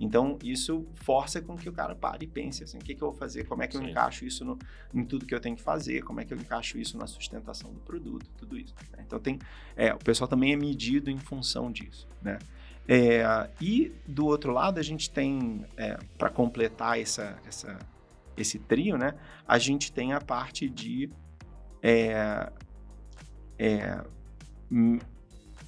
[0.01, 3.11] Então, isso força com que o cara pare e pense assim, o que, que eu
[3.11, 3.91] vou fazer, como é que eu Sim.
[3.91, 4.57] encaixo isso no,
[4.91, 7.71] em tudo que eu tenho que fazer, como é que eu encaixo isso na sustentação
[7.71, 8.73] do produto, tudo isso.
[8.91, 9.03] Né?
[9.05, 9.37] Então, tem,
[9.75, 12.39] é, o pessoal também é medido em função disso, né?
[12.87, 17.77] É, e do outro lado, a gente tem, é, para completar essa, essa,
[18.35, 19.13] esse trio, né?
[19.47, 21.11] A gente tem a parte de,
[21.81, 22.51] é,
[23.59, 24.03] é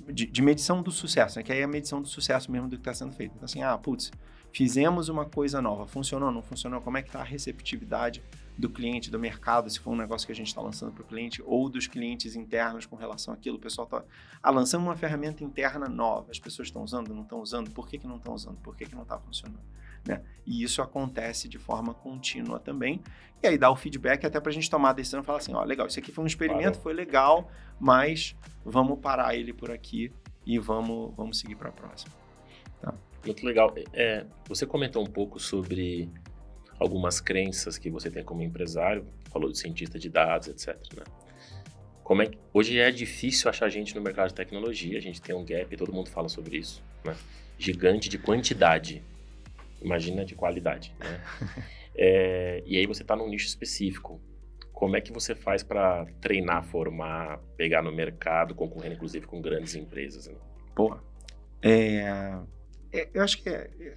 [0.10, 1.44] de, de, medição do sucesso, né?
[1.44, 3.34] Que aí é a medição do sucesso mesmo do que está sendo feito.
[3.36, 4.12] Então, assim, ah, putz,
[4.54, 8.22] fizemos uma coisa nova, funcionou, não funcionou, como é que está a receptividade
[8.56, 11.06] do cliente, do mercado, se for um negócio que a gente está lançando para o
[11.06, 13.58] cliente, ou dos clientes internos com relação àquilo.
[13.58, 14.04] O pessoal está,
[14.44, 17.98] ah, lançamos uma ferramenta interna nova, as pessoas estão usando, não estão usando, por que,
[17.98, 19.64] que não estão usando, por que, que não está funcionando?
[20.06, 20.22] Né?
[20.46, 23.02] E isso acontece de forma contínua também.
[23.42, 25.56] E aí dá o feedback até para a gente tomar a decisão e falar assim,
[25.56, 26.84] ó, legal, isso aqui foi um experimento, Parou.
[26.84, 30.12] foi legal, mas vamos parar ele por aqui
[30.46, 32.23] e vamos, vamos seguir para a próxima.
[33.26, 33.74] Muito legal.
[33.94, 36.10] É, você comentou um pouco sobre
[36.80, 40.76] algumas crenças que você tem como empresário, falou de cientista de dados, etc.
[40.96, 41.04] Né?
[42.04, 45.34] Como é que, hoje é difícil achar gente no mercado de tecnologia, a gente tem
[45.34, 47.16] um gap, todo mundo fala sobre isso, né?
[47.58, 49.02] gigante de quantidade
[49.84, 51.22] imagina de qualidade, né?
[51.96, 54.20] é, e aí você está num nicho específico.
[54.72, 59.76] Como é que você faz para treinar, formar, pegar no mercado, concorrendo inclusive com grandes
[59.76, 60.28] empresas?
[60.28, 60.36] Né?
[60.76, 60.98] Pô,
[61.62, 62.34] é,
[62.94, 63.96] é, eu acho que é, é,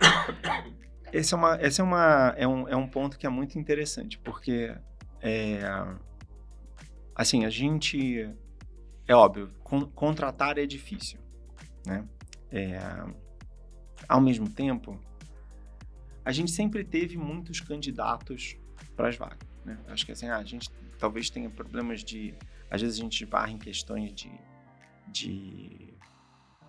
[1.12, 4.18] esse, é, uma, esse é, uma, é, um, é um ponto que é muito interessante,
[4.18, 4.74] porque
[5.20, 5.60] é,
[7.14, 8.34] assim, a gente,
[9.06, 11.20] é óbvio, con, contratar é difícil,
[11.86, 12.04] né?
[12.50, 12.78] É,
[14.08, 14.98] ao mesmo tempo,
[16.24, 18.56] a gente sempre teve muitos candidatos
[18.96, 19.46] para as vagas.
[19.64, 19.78] Né?
[19.88, 22.34] Acho que assim, ah, a gente talvez tenha problemas de.
[22.70, 24.30] Às vezes a gente barra em questões de,
[25.08, 25.94] de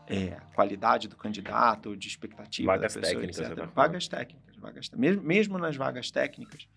[0.10, 3.70] é, qualidade do candidato, de expectativa vagas da pessoa, técnicas, etc.
[3.76, 6.68] Vagas técnicas, vagas mesmo, mesmo nas vagas técnicas,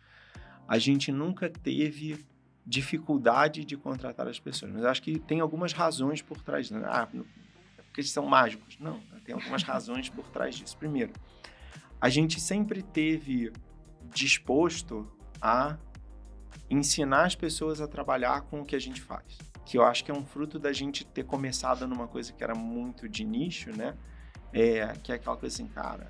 [0.68, 2.24] a gente nunca teve
[2.64, 4.70] dificuldade de contratar as pessoas.
[4.70, 6.70] Mas acho que tem algumas razões por trás.
[6.70, 6.82] Né?
[6.84, 8.78] Ah, porque eles são mágicos.
[8.78, 10.76] Não, tem algumas razões por trás disso.
[10.76, 11.12] Primeiro,
[12.00, 13.50] a gente sempre teve
[14.12, 15.78] disposto a
[16.68, 20.10] ensinar as pessoas a trabalhar com o que a gente faz que eu acho que
[20.10, 23.96] é um fruto da gente ter começado numa coisa que era muito de nicho, né?
[24.52, 26.08] É, que é aquela coisa assim, cara,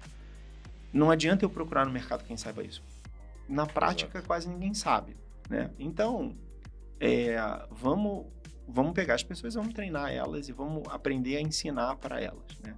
[0.92, 2.82] não adianta eu procurar no mercado quem saiba isso.
[3.48, 4.26] Na prática, Exato.
[4.26, 5.16] quase ninguém sabe,
[5.48, 5.70] né?
[5.78, 6.36] Então,
[6.98, 7.36] é,
[7.70, 8.26] vamos,
[8.66, 12.74] vamos pegar as pessoas, vamos treinar elas e vamos aprender a ensinar para elas, né?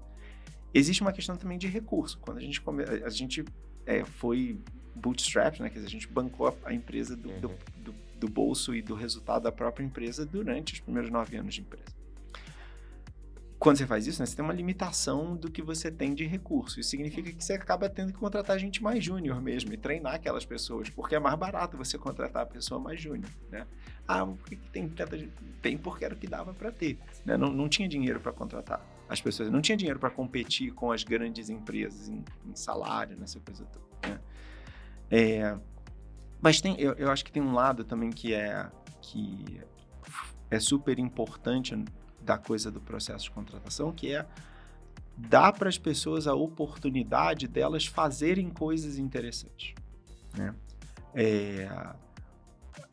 [0.73, 2.19] Existe uma questão também de recurso.
[2.19, 3.45] Quando a gente, come, a gente
[3.87, 4.61] é, foi
[4.95, 5.69] bootstrap, né?
[5.69, 7.41] Quer dizer, a gente bancou a, empresa do, uhum.
[7.41, 11.55] do, do do bolso e do resultado da própria empresa durante os primeiros nove anos
[11.55, 11.93] de empresa.
[13.59, 16.81] Quando você faz isso, né, você tem uma limitação do que você tem de recurso.
[16.81, 20.45] Isso significa que você acaba tendo que contratar gente mais júnior mesmo e treinar aquelas
[20.45, 23.67] pessoas, porque é mais barato você contratar a pessoa mais júnior, né?
[24.07, 25.19] Ah, por que tem tanta
[25.63, 27.37] Tem porque era o que dava para ter, né?
[27.37, 31.05] Não, não tinha dinheiro para contratar as pessoas, não tinha dinheiro para competir com as
[31.05, 34.21] grandes empresas em, em salário, nessa coisa toda, né?
[35.11, 35.57] É,
[36.41, 38.71] mas tem, eu, eu acho que tem um lado também que é
[39.01, 39.61] que
[40.51, 41.75] é super importante
[42.21, 44.27] da coisa do processo de contratação, que é
[45.17, 49.75] dar para as pessoas a oportunidade delas fazerem coisas interessantes,
[50.37, 50.55] né?
[51.15, 51.69] É,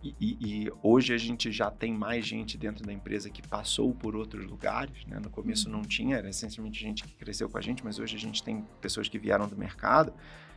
[0.03, 4.15] e, e, hoje a gente já tem mais gente dentro da empresa que passou por
[4.15, 5.19] outros lugares, né?
[5.19, 8.19] No começo não tinha, era essencialmente gente que cresceu com a gente, mas hoje a
[8.19, 10.13] gente tem pessoas que vieram do mercado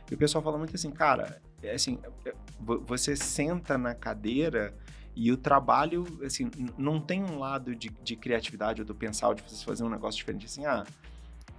[0.09, 4.73] e o pessoal fala muito assim, cara, é assim, é, você senta na cadeira
[5.15, 9.33] e o trabalho, assim, não tem um lado de, de criatividade ou do pensar, ou
[9.33, 10.85] de você fazer um negócio diferente, assim, ah,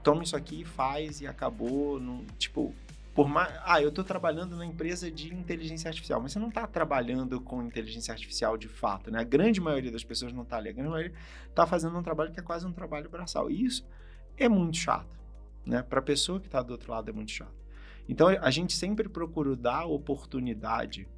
[0.02, 2.74] toma isso aqui, faz e acabou, não, tipo,
[3.14, 6.66] por mais, ah, eu estou trabalhando na empresa de inteligência artificial, mas você não está
[6.66, 9.20] trabalhando com inteligência artificial de fato, né?
[9.20, 11.14] A grande maioria das pessoas não está ali, a grande maioria
[11.48, 13.87] está fazendo um trabalho que é quase um trabalho braçal, e isso
[14.37, 15.18] é muito chato,
[15.64, 15.82] né?
[15.82, 17.65] Para a pessoa que está do outro lado é muito chato.
[18.08, 21.08] Então a gente sempre procura dar oportunidade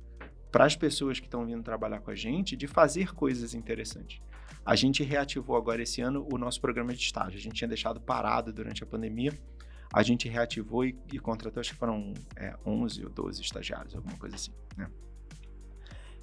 [0.50, 4.20] para as pessoas que estão vindo trabalhar com a gente de fazer coisas interessantes.
[4.64, 7.38] A gente reativou agora esse ano o nosso programa de estágio.
[7.38, 9.32] A gente tinha deixado parado durante a pandemia.
[9.92, 14.16] A gente reativou e, e contratou, acho que foram é, 11 ou 12 estagiários, alguma
[14.18, 14.52] coisa assim.
[14.76, 14.90] Né?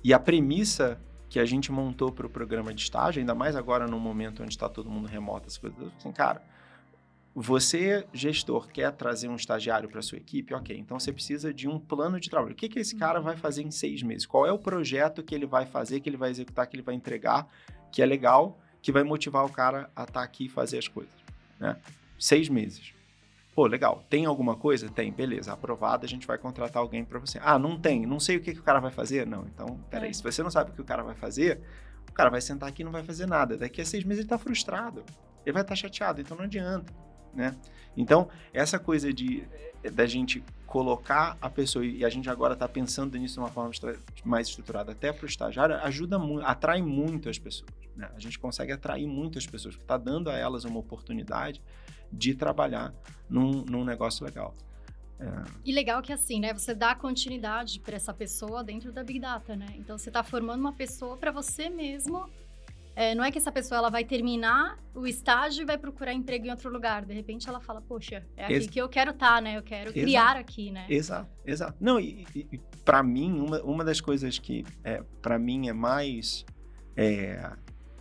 [0.04, 3.88] E a premissa que a gente montou para o programa de estágio, ainda mais agora
[3.88, 6.44] no momento onde está todo mundo remoto, as coisas, assim, cara,
[7.38, 10.54] você, gestor, quer trazer um estagiário para sua equipe?
[10.54, 12.54] Ok, então você precisa de um plano de trabalho.
[12.54, 14.26] O que, que esse cara vai fazer em seis meses?
[14.26, 16.96] Qual é o projeto que ele vai fazer, que ele vai executar, que ele vai
[16.96, 17.46] entregar,
[17.92, 20.88] que é legal, que vai motivar o cara a estar tá aqui e fazer as
[20.88, 21.14] coisas?
[21.60, 21.76] Né?
[22.18, 22.94] Seis meses.
[23.54, 24.02] Pô, legal.
[24.10, 24.88] Tem alguma coisa?
[24.88, 25.12] Tem.
[25.12, 25.52] Beleza.
[25.52, 27.38] Aprovado, a gente vai contratar alguém para você.
[27.44, 28.06] Ah, não tem.
[28.06, 29.28] Não sei o que, que o cara vai fazer?
[29.28, 29.46] Não.
[29.46, 30.12] Então, peraí.
[30.12, 30.14] É.
[30.14, 31.60] Se você não sabe o que o cara vai fazer,
[32.10, 33.58] o cara vai sentar aqui e não vai fazer nada.
[33.58, 35.04] Daqui a seis meses ele está frustrado.
[35.46, 36.22] Ele vai estar tá chateado.
[36.22, 36.94] Então, não adianta
[37.36, 37.56] né?
[37.98, 39.44] Então, essa coisa de
[39.84, 43.50] eh, da gente colocar a pessoa, e a gente agora está pensando nisso de uma
[43.50, 43.72] forma
[44.26, 47.72] mais estruturada até para o estagiário, ajuda muito, atrai muito as pessoas.
[47.96, 48.10] Né?
[48.14, 51.62] A gente consegue atrair muito as pessoas, porque está dando a elas uma oportunidade
[52.12, 52.94] de trabalhar
[53.30, 54.54] num, num negócio legal.
[55.20, 55.44] É.
[55.64, 56.54] E legal que assim, né?
[56.54, 59.68] Você dá continuidade para essa pessoa dentro da Big Data, né?
[59.78, 62.30] Então você está formando uma pessoa para você mesmo
[62.96, 66.46] é, não é que essa pessoa ela vai terminar o estágio e vai procurar emprego
[66.46, 67.06] em outro lugar.
[67.06, 69.58] De repente ela fala, poxa, é aqui Ex que eu quero estar, tá, né?
[69.58, 70.00] Eu quero exato.
[70.00, 70.86] criar aqui, né?
[70.90, 71.76] Exato, exato.
[71.80, 76.46] Não, e, e para mim, uma, uma das coisas que é, para mim é mais.
[76.96, 77.52] É,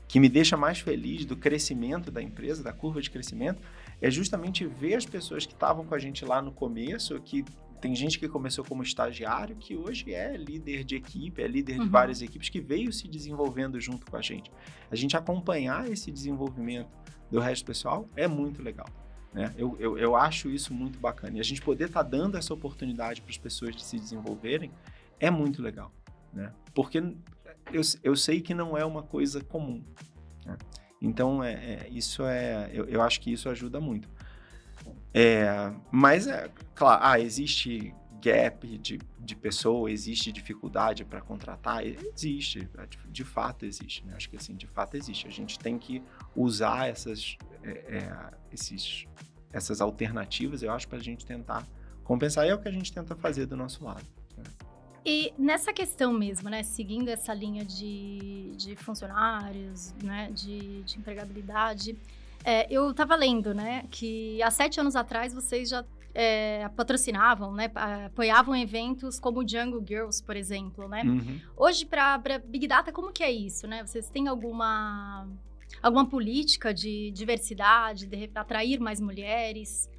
[0.07, 3.61] que me deixa mais feliz do crescimento da empresa, da curva de crescimento,
[4.01, 7.45] é justamente ver as pessoas que estavam com a gente lá no começo, que
[7.85, 11.85] tem gente que começou como estagiário, que hoje é líder de equipe, é líder uhum.
[11.85, 14.51] de várias equipes, que veio se desenvolvendo junto com a gente.
[14.91, 16.89] A gente acompanhar esse desenvolvimento
[17.31, 18.87] do resto do pessoal é muito legal.
[19.35, 19.53] Né?
[19.59, 21.37] Eu, eu, eu acho isso muito bacana.
[21.37, 24.71] E a gente poder estar tá dando essa oportunidade para as pessoas de se desenvolverem
[25.21, 25.93] é muito legal.
[26.33, 26.51] Né?
[26.75, 26.97] Porque
[27.71, 29.85] eu, eu sei que não é uma coisa comum.
[30.47, 30.57] Né?
[31.03, 34.09] Então, é, é, isso é, eu, eu acho que isso ajuda muito.
[35.15, 41.87] É, mas, é claro, ah, existe gap de, de pessoa, existe dificuldade para contratar?
[41.87, 44.15] Existe, é, de, fato existe, né?
[44.17, 45.29] Acho que assim, de fato existe.
[45.29, 46.03] A gente tem que
[46.35, 49.07] usar essas, é, é, esses,
[49.53, 51.65] essas alternativas, eu acho, para a gente tentar
[52.03, 52.45] compensar.
[52.45, 54.07] E é o que a gente tenta fazer do nosso lado.
[54.37, 54.45] Né?
[55.07, 61.97] E nessa questão mesmo, né, seguindo essa linha de, de funcionários, né, de, de empregabilidade,
[62.45, 67.71] é, eu estava lendo, né, que há sete anos atrás vocês já é, patrocinavam, né,
[68.07, 71.03] apoiavam eventos como o Django Girls, por exemplo, né?
[71.03, 71.41] Uhum.
[71.57, 73.85] Hoje, para Big Data, como que é isso, né?
[73.85, 75.27] Vocês têm alguma,
[75.83, 79.91] alguma política de diversidade, de atrair mais mulheres?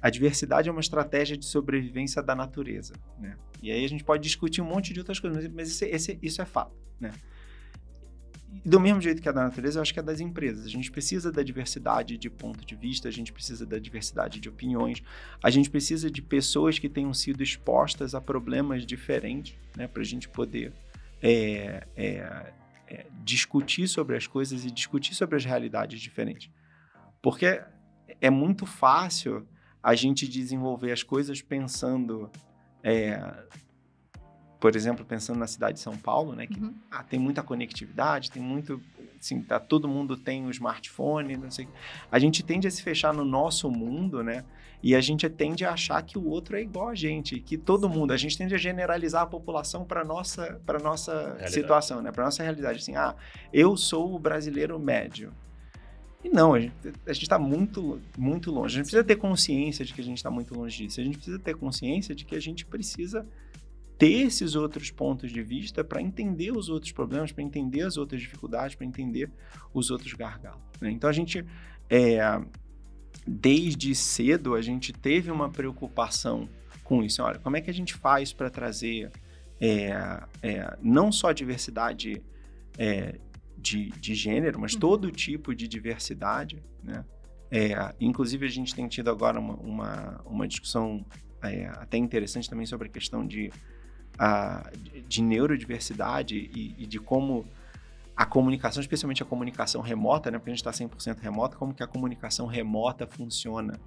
[0.00, 3.36] A diversidade é uma estratégia de sobrevivência da natureza, né?
[3.60, 6.40] E aí a gente pode discutir um monte de outras coisas, mas esse, esse, isso
[6.40, 7.10] é fato, né?
[8.64, 10.64] E do mesmo jeito que é da natureza, eu acho que é das empresas.
[10.64, 14.48] A gente precisa da diversidade de ponto de vista, a gente precisa da diversidade de
[14.48, 15.02] opiniões,
[15.42, 20.04] a gente precisa de pessoas que tenham sido expostas a problemas diferentes, né, para a
[20.04, 20.72] gente poder
[21.22, 22.52] é, é,
[22.88, 26.50] é, discutir sobre as coisas e discutir sobre as realidades diferentes.
[27.20, 27.62] Porque
[28.20, 29.46] é muito fácil
[29.82, 32.30] a gente desenvolver as coisas pensando
[32.82, 33.20] é,
[34.60, 36.74] por exemplo, pensando na cidade de São Paulo, né, que uhum.
[36.90, 38.80] ah, tem muita conectividade, tem muito,
[39.18, 41.68] assim, tá, todo mundo tem um smartphone, não sei.
[42.10, 44.44] A gente tende a se fechar no nosso mundo, né?
[44.80, 47.88] E a gente tende a achar que o outro é igual a gente, que todo
[47.88, 51.52] mundo, a gente tende a generalizar a população para nossa, para nossa realidade.
[51.52, 52.12] situação, né?
[52.12, 53.14] Para nossa realidade, assim, ah,
[53.52, 55.32] eu sou o brasileiro médio.
[56.22, 58.74] E não, a gente está muito, muito longe.
[58.74, 61.00] A gente precisa ter consciência de que a gente está muito longe disso.
[61.00, 63.26] A gente precisa ter consciência de que a gente precisa
[63.98, 68.20] ter esses outros pontos de vista para entender os outros problemas, para entender as outras
[68.20, 69.28] dificuldades, para entender
[69.74, 70.62] os outros gargalos.
[70.80, 70.92] Né?
[70.92, 71.44] Então a gente,
[71.90, 72.20] é,
[73.26, 76.48] desde cedo, a gente teve uma preocupação
[76.84, 77.22] com isso.
[77.22, 79.10] Olha, como é que a gente faz para trazer
[79.60, 79.90] é,
[80.42, 82.22] é, não só diversidade
[82.78, 83.18] é,
[83.56, 84.80] de, de, gênero, mas uhum.
[84.80, 87.04] todo tipo de diversidade, né?
[87.50, 91.04] É, inclusive, a gente tem tido agora uma, uma, uma discussão
[91.42, 93.50] é, até interessante também sobre a questão de
[94.18, 94.70] a,
[95.06, 97.46] de neurodiversidade e, e, de como
[98.16, 101.82] a comunicação, especialmente a comunicação remota, né, porque a gente está 100% remota, como que
[101.82, 103.78] a comunicação remota funciona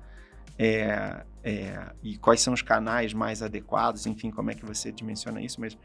[0.57, 5.41] é, é, e quais são os canais mais adequados, enfim, como é que você dimensiona
[5.41, 5.77] isso, mas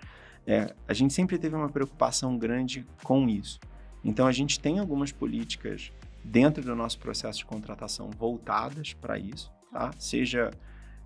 [0.47, 3.59] é, a gente sempre teve uma preocupação grande com isso.
[4.05, 5.91] Então, a gente tem algumas políticas
[6.23, 9.91] dentro do nosso processo de contratação voltadas para isso, tá?
[9.99, 10.53] Seja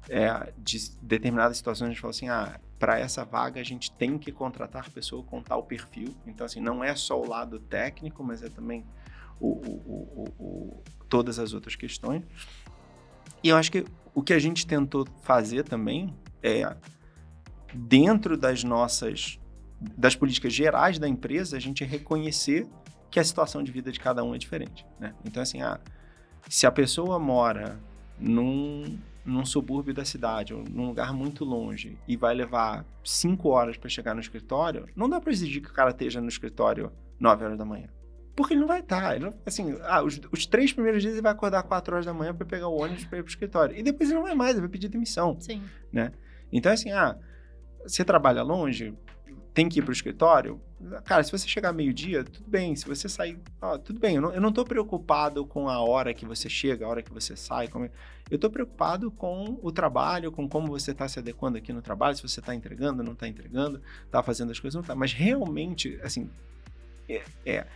[0.08, 4.18] é, de determinadas situações a gente fala assim, ah, para essa vaga a gente tem
[4.18, 6.16] que contratar pessoa com tal perfil.
[6.26, 8.86] Então, assim, não é só o lado técnico, mas é também
[9.38, 12.24] o, o, o, todas as outras questões.
[13.44, 16.74] E eu acho que o que a gente tentou fazer também é,
[17.74, 19.38] dentro das nossas,
[19.78, 22.66] das políticas gerais da empresa, a gente reconhecer
[23.10, 25.14] que a situação de vida de cada um é diferente, né?
[25.22, 25.78] Então, assim, ah,
[26.48, 27.78] se a pessoa mora
[28.18, 33.76] num num subúrbio da cidade, ou num lugar muito longe, e vai levar cinco horas
[33.76, 37.44] para chegar no escritório, não dá para exigir que o cara esteja no escritório 9
[37.44, 37.88] horas da manhã.
[38.34, 39.02] Porque ele não vai estar.
[39.02, 42.06] Tá, ele não, assim, ah, os, os, três primeiros dias ele vai acordar 4 horas
[42.06, 43.76] da manhã para pegar o ônibus para ir para o escritório.
[43.76, 45.36] E depois ele não vai mais, ele vai pedir demissão.
[45.40, 45.62] Sim.
[45.92, 46.10] Né?
[46.50, 47.18] Então, assim, ah,
[47.82, 48.94] você trabalha longe,
[49.52, 50.60] tem que ir para o escritório,
[51.04, 52.74] cara, se você chegar meio-dia, tudo bem.
[52.74, 54.16] Se você sair, ó, tudo bem.
[54.16, 57.12] Eu não, eu não tô preocupado com a hora que você chega, a hora que
[57.12, 57.68] você sai.
[57.68, 57.84] Como...
[58.30, 62.16] Eu estou preocupado com o trabalho, com como você está se adequando aqui no trabalho,
[62.16, 64.94] se você está entregando, não está entregando, está fazendo as coisas, não está.
[64.94, 66.30] Mas realmente, assim,
[67.08, 67.66] é, é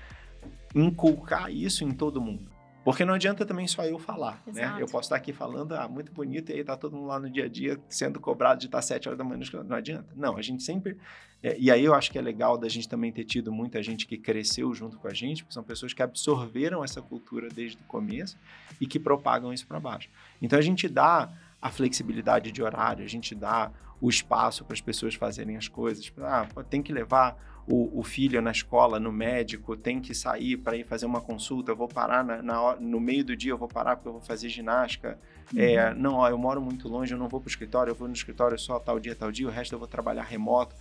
[0.75, 2.53] inculcar isso em todo mundo.
[2.85, 4.75] Porque não adianta também só eu falar, Exato.
[4.75, 4.83] né?
[4.83, 7.31] Eu posso estar aqui falando, ah, muito bonito, e aí tá todo mundo lá no
[7.31, 9.43] dia a dia sendo cobrado de estar sete horas da manhã.
[9.67, 10.07] Não adianta.
[10.15, 10.99] Não, a gente sempre...
[11.45, 14.07] É, e aí eu acho que é legal da gente também ter tido muita gente
[14.07, 17.85] que cresceu junto com a gente, porque são pessoas que absorveram essa cultura desde o
[17.85, 18.39] começo
[18.81, 20.09] e que propagam isso para baixo.
[20.41, 21.31] Então a gente dá
[21.61, 26.11] a flexibilidade de horário, a gente dá o espaço para as pessoas fazerem as coisas.
[26.23, 30.79] Ah, tem que levar o, o, filho na escola, no médico, tem que sair para
[30.79, 33.69] ir fazer uma consulta, eu vou parar na, na, no meio do dia, eu vou
[33.69, 35.19] parar porque eu vou fazer ginástica.
[35.53, 35.61] Uhum.
[35.61, 38.09] É, não, ó, eu moro muito longe, eu não vou para o escritório, eu vou
[38.09, 40.75] no escritório só tal dia, tal dia, o resto eu vou trabalhar remoto.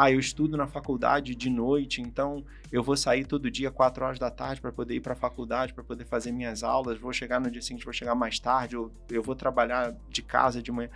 [0.00, 4.16] Ah, eu estudo na faculdade de noite, então eu vou sair todo dia, 4 horas
[4.16, 7.00] da tarde, para poder ir para a faculdade, para poder fazer minhas aulas.
[7.00, 10.62] Vou chegar no dia seguinte, vou chegar mais tarde, eu, eu vou trabalhar de casa
[10.62, 10.88] de manhã.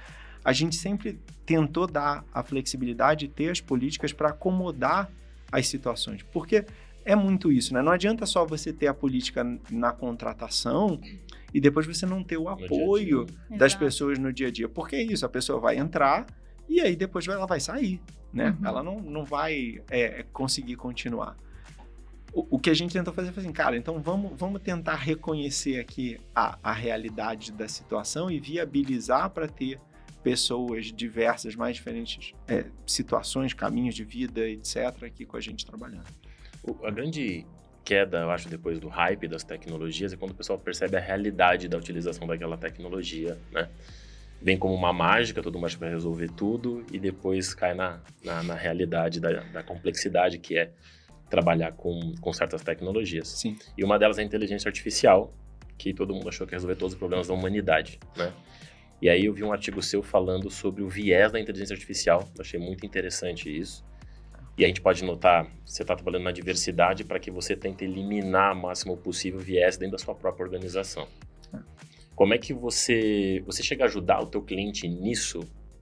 [0.44, 5.10] A gente sempre tentou dar a flexibilidade e ter as políticas para acomodar
[5.50, 6.22] as situações.
[6.22, 6.64] Porque
[7.04, 7.82] é muito isso, né?
[7.82, 11.00] Não adianta só você ter a política na contratação
[11.52, 13.58] e depois você não ter o apoio dia -dia.
[13.58, 13.84] das Exato.
[13.84, 14.68] pessoas no dia a dia.
[14.68, 16.24] Porque é isso, a pessoa vai entrar
[16.68, 18.00] e aí depois ela vai sair,
[18.32, 18.56] né?
[18.60, 18.66] Uhum.
[18.66, 21.36] Ela não, não vai é, conseguir continuar.
[22.32, 25.78] O, o, que a gente tentou fazer foi assim, cara, então vamos, vamos tentar reconhecer
[25.78, 29.78] aqui a, a realidade da situação e viabilizar para ter
[30.22, 36.06] pessoas diversas, mais diferentes é, situações, caminhos de vida, etc., aqui com a gente trabalhando.
[36.84, 37.44] A grande
[37.84, 41.68] queda, eu acho, depois do hype das tecnologias é quando o pessoal percebe a realidade
[41.68, 43.68] da utilização daquela tecnologia, né?
[44.42, 48.00] Vem como uma mágica, todo mundo acha que vai resolver tudo e depois cai na,
[48.24, 50.72] na, na realidade da, da, complexidade que é
[51.30, 53.28] trabalhar com, com certas tecnologias.
[53.28, 53.56] Sim.
[53.78, 55.32] E uma delas é a inteligência artificial,
[55.78, 58.32] que todo mundo achou que ia resolver todos os problemas da humanidade, né?
[59.00, 62.40] E aí eu vi um artigo seu falando sobre o viés da inteligência artificial, eu
[62.40, 63.84] achei muito interessante isso.
[64.56, 68.52] E a gente pode notar, você está trabalhando na diversidade para que você tente eliminar
[68.52, 71.08] o máximo possível viés dentro da sua própria organização.
[72.14, 75.40] Como é que você você chega a ajudar o teu cliente nisso?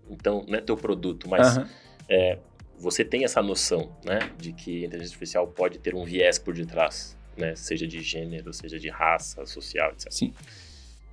[0.08, 1.66] Então, não é teu produto, mas uhum.
[2.08, 2.38] é,
[2.76, 6.54] você tem essa noção, né, de que a inteligência artificial pode ter um viés por
[6.54, 10.10] detrás, né, seja de gênero, seja de raça, social, etc.
[10.10, 10.34] Sim.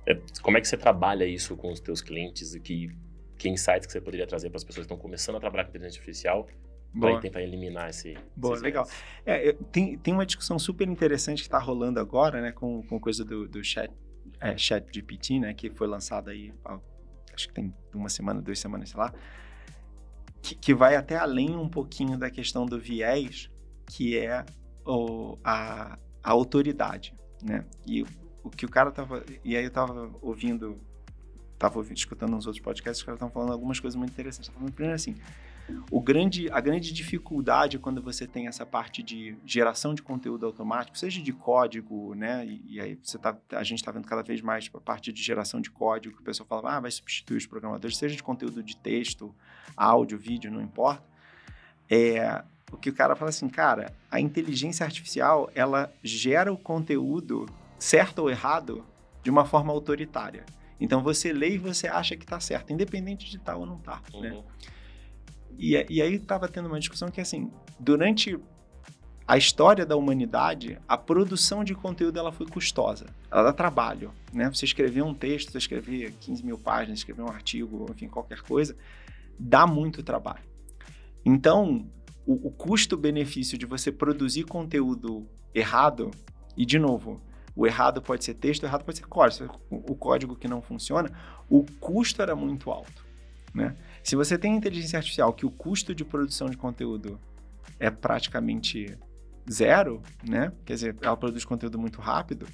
[0.06, 2.90] É, como é que você trabalha isso com os teus clientes e que,
[3.36, 5.70] que insights que você poderia trazer para as pessoas que estão começando a trabalhar com
[5.70, 6.48] inteligência artificial
[6.98, 8.16] para tentar eliminar esse.
[8.34, 8.88] Boa, legal.
[9.26, 13.24] É, tem, tem uma discussão super interessante que está rolando agora, né, com, com coisa
[13.24, 13.90] do, do chat,
[14.40, 16.52] é, chat GPT, né, que foi lançado aí,
[17.34, 19.12] acho que tem uma semana, duas semanas, sei lá,
[20.42, 23.50] que, que vai até além um pouquinho da questão do viés,
[23.86, 24.44] que é
[24.86, 27.64] o, a, a autoridade, né?
[27.86, 28.02] E
[28.42, 29.24] o que o cara tava.
[29.44, 30.80] E aí eu tava ouvindo,
[31.58, 34.50] tava ouvindo, escutando uns outros podcasts, os caras estavam falando algumas coisas muito interessantes.
[34.50, 35.14] Falando primeiro assim,
[35.90, 40.98] o grande, a grande dificuldade quando você tem essa parte de geração de conteúdo automático,
[40.98, 42.46] seja de código, né?
[42.46, 45.22] E, e aí você tá, a gente está vendo cada vez mais a parte de
[45.22, 48.62] geração de código, que o pessoal fala, ah, vai substituir os programadores, seja de conteúdo
[48.62, 49.34] de texto,
[49.76, 51.04] áudio, vídeo, não importa.
[51.90, 57.46] É, o que o cara fala assim, cara, a inteligência artificial, ela gera o conteúdo,
[57.78, 58.84] certo ou errado,
[59.22, 60.44] de uma forma autoritária.
[60.80, 63.76] Então você lê e você acha que está certo, independente de estar tá ou não
[63.76, 64.30] estar, tá, né?
[64.30, 64.36] uhum.
[64.38, 64.44] né?
[65.58, 68.38] E, e aí estava tendo uma discussão que, assim, durante
[69.26, 73.06] a história da humanidade, a produção de conteúdo ela foi custosa.
[73.30, 74.48] Ela dá trabalho, né?
[74.48, 78.74] Você escrever um texto, você escrever 15 mil páginas, escrever um artigo, enfim, qualquer coisa,
[79.38, 80.44] dá muito trabalho.
[81.24, 81.86] Então,
[82.24, 86.10] o, o custo-benefício de você produzir conteúdo errado,
[86.56, 87.20] e de novo,
[87.54, 89.60] o errado pode ser texto, o errado pode ser código.
[89.68, 91.10] O, código que não funciona,
[91.50, 93.04] o custo era muito alto,
[93.52, 93.76] né?
[94.08, 97.20] Se você tem inteligência artificial que o custo de produção de conteúdo
[97.78, 98.96] é praticamente
[99.52, 100.50] zero, né?
[100.64, 102.46] Quer dizer, ela produz conteúdo muito rápido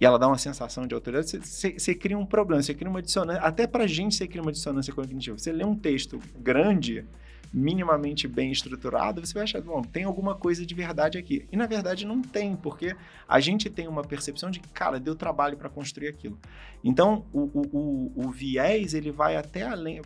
[0.00, 3.02] e ela dá uma sensação de autoridade, você, você cria um problema, você cria uma
[3.02, 3.42] dissonância.
[3.42, 5.36] Até pra gente você cria uma dissonância cognitiva.
[5.36, 7.06] Você lê um texto grande
[7.54, 11.46] minimamente bem estruturado, você vai achar, bom, tem alguma coisa de verdade aqui.
[11.52, 12.96] E na verdade não tem, porque
[13.28, 16.36] a gente tem uma percepção de que, cara, deu trabalho para construir aquilo.
[16.82, 20.02] Então, o, o, o, o, viés, ele vai até além.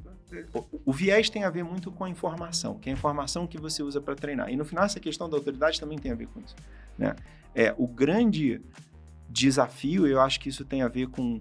[0.85, 3.83] O, viés tem a ver muito com a informação, que é a informação que você
[3.83, 4.51] usa para treinar.
[4.51, 6.55] E no final, essa questão da autoridade também tem a ver com isso.
[6.99, 7.17] Né?
[7.55, 8.61] É, o grande
[9.31, 11.41] desafio, eu acho que isso tem a ver com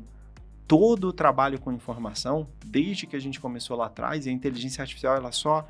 [0.65, 4.81] todo o trabalho com informação, desde que a gente começou lá atrás, e a inteligência
[4.81, 5.67] artificial ela só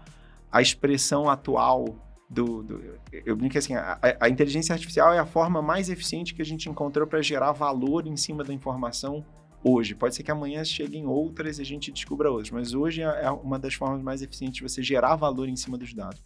[0.51, 1.95] a expressão atual
[2.29, 6.41] do, do eu brinco assim, a, a, inteligência artificial é a forma mais eficiente que
[6.41, 9.25] a gente encontrou para gerar valor em cima da informação
[9.63, 9.95] hoje.
[9.95, 13.31] Pode ser que amanhã cheguem outras e a gente descubra outras, mas hoje é, é
[13.31, 16.21] uma das formas mais eficientes de você gerar valor em cima dos dados.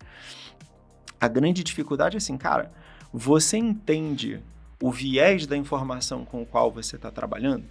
[1.19, 2.71] A grande dificuldade é assim, cara,
[3.13, 4.41] você entende
[4.81, 7.65] o viés da informação com o qual você está trabalhando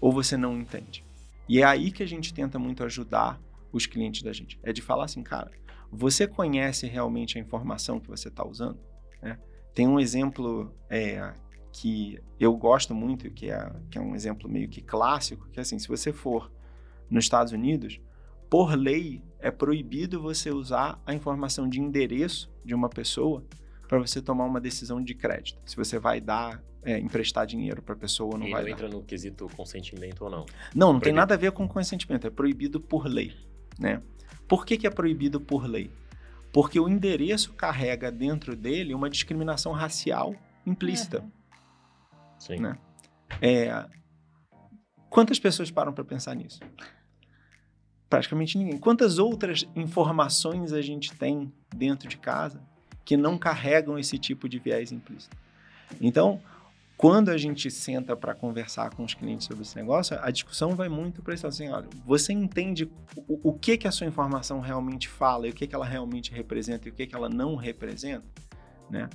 [0.00, 1.02] ou você não entende?
[1.48, 3.40] E é aí que a gente tenta muito ajudar
[3.72, 4.58] os clientes da gente.
[4.62, 5.50] É de falar assim, cara,
[5.92, 8.80] você conhece realmente a informação que você está usando?
[9.20, 9.38] Né?
[9.74, 11.34] Tem um exemplo é,
[11.70, 15.62] que eu gosto muito, que é, que é um exemplo meio que clássico, que é
[15.62, 16.50] assim, se você for
[17.10, 18.00] nos Estados Unidos,
[18.48, 23.44] por lei é proibido você usar a informação de endereço de uma pessoa
[23.86, 25.60] para você tomar uma decisão de crédito.
[25.66, 28.68] Se você vai dar, é, emprestar dinheiro para a pessoa ou não e vai não
[28.68, 28.74] dar.
[28.74, 30.46] entra no quesito consentimento ou não?
[30.74, 33.34] Não, não tem nada a ver com consentimento, é proibido por lei,
[33.78, 34.02] né?
[34.52, 35.90] Por que, que é proibido por lei?
[36.52, 40.34] Porque o endereço carrega dentro dele uma discriminação racial
[40.66, 41.20] implícita.
[41.22, 41.30] Uhum.
[42.38, 42.56] Sim.
[42.56, 42.78] Né?
[43.40, 43.86] É,
[45.08, 46.60] quantas pessoas param para pensar nisso?
[48.10, 48.76] Praticamente ninguém.
[48.76, 52.60] Quantas outras informações a gente tem dentro de casa
[53.06, 55.34] que não carregam esse tipo de viés implícito?
[55.98, 56.42] Então,
[57.02, 60.88] quando a gente senta para conversar com os clientes sobre esse negócio, a discussão vai
[60.88, 65.08] muito para isso assim, olha, você entende o, o, que que a sua informação realmente
[65.08, 68.24] fala e o que que ela realmente representa e o que que ela não representa,
[68.88, 69.10] né?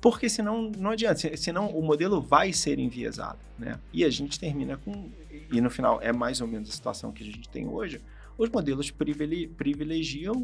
[0.00, 3.78] porque senão não adianta, senão o modelo vai ser enviesado, né?
[3.92, 5.10] E a gente termina com,
[5.52, 8.00] e no final é mais ou menos a situação que a gente tem hoje,
[8.36, 10.34] os modelos privilegiam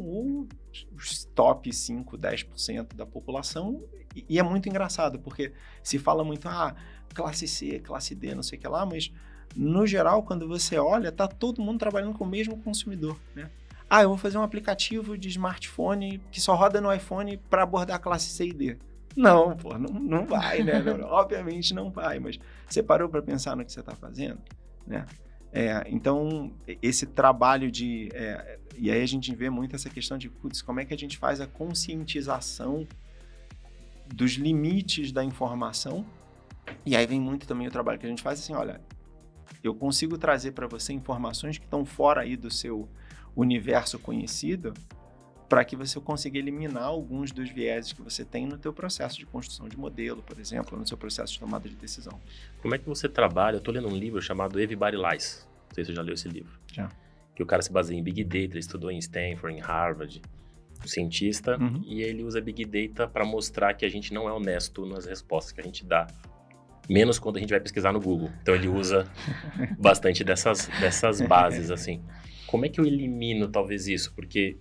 [0.95, 3.83] os top 5, 10% da população,
[4.29, 6.75] e é muito engraçado, porque se fala muito, ah,
[7.13, 9.11] classe C, classe D, não sei o que lá, mas
[9.55, 13.49] no geral, quando você olha, tá todo mundo trabalhando com o mesmo consumidor, né?
[13.89, 17.97] Ah, eu vou fazer um aplicativo de smartphone que só roda no iPhone para abordar
[17.97, 18.77] a classe C e D.
[19.17, 20.81] Não, pô, não, não vai, né?
[21.03, 24.39] Obviamente não vai, mas você parou para pensar no que você está fazendo,
[24.87, 25.05] né?
[25.53, 28.09] É, então, esse trabalho de.
[28.13, 30.97] É, e aí a gente vê muito essa questão de, putz, como é que a
[30.97, 32.87] gente faz a conscientização
[34.13, 36.05] dos limites da informação?
[36.85, 38.81] E aí vem muito também o trabalho que a gente faz assim: olha,
[39.63, 42.87] eu consigo trazer para você informações que estão fora aí do seu
[43.35, 44.73] universo conhecido
[45.51, 49.25] para que você consiga eliminar alguns dos vieses que você tem no teu processo de
[49.25, 52.21] construção de modelo, por exemplo, no seu processo de tomada de decisão.
[52.61, 53.55] Como é que você trabalha?
[53.55, 55.45] Eu estou lendo um livro chamado Everybody Lies.
[55.67, 56.57] Não sei se você já leu esse livro.
[56.71, 56.89] Já.
[57.35, 60.21] Que o cara se baseia em Big Data, estudou em Stanford, em Harvard,
[60.81, 61.83] um cientista, uhum.
[61.85, 65.51] e ele usa Big Data para mostrar que a gente não é honesto nas respostas
[65.51, 66.07] que a gente dá
[66.89, 68.31] menos quando a gente vai pesquisar no Google.
[68.41, 69.05] Então ele usa
[69.77, 72.01] bastante dessas, dessas bases, assim.
[72.47, 74.13] Como é que eu elimino talvez isso?
[74.13, 74.57] Porque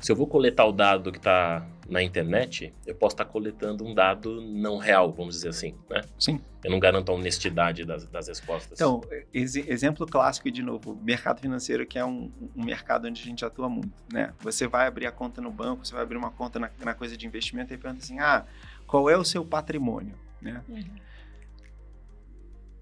[0.00, 3.84] se eu vou coletar o dado que está na internet, eu posso estar tá coletando
[3.84, 6.02] um dado não real, vamos dizer assim, né?
[6.18, 6.40] Sim.
[6.62, 8.78] Eu não garanto a honestidade das, das respostas.
[8.78, 9.00] Então,
[9.32, 13.44] ex exemplo clássico, de novo, mercado financeiro, que é um, um, mercado onde a gente
[13.44, 14.32] atua muito, né?
[14.40, 17.16] Você vai abrir a conta no banco, você vai abrir uma conta na, na coisa
[17.16, 18.44] de investimento e pergunta assim, ah,
[18.86, 20.62] qual é o seu patrimônio, né?
[20.68, 20.84] Uhum.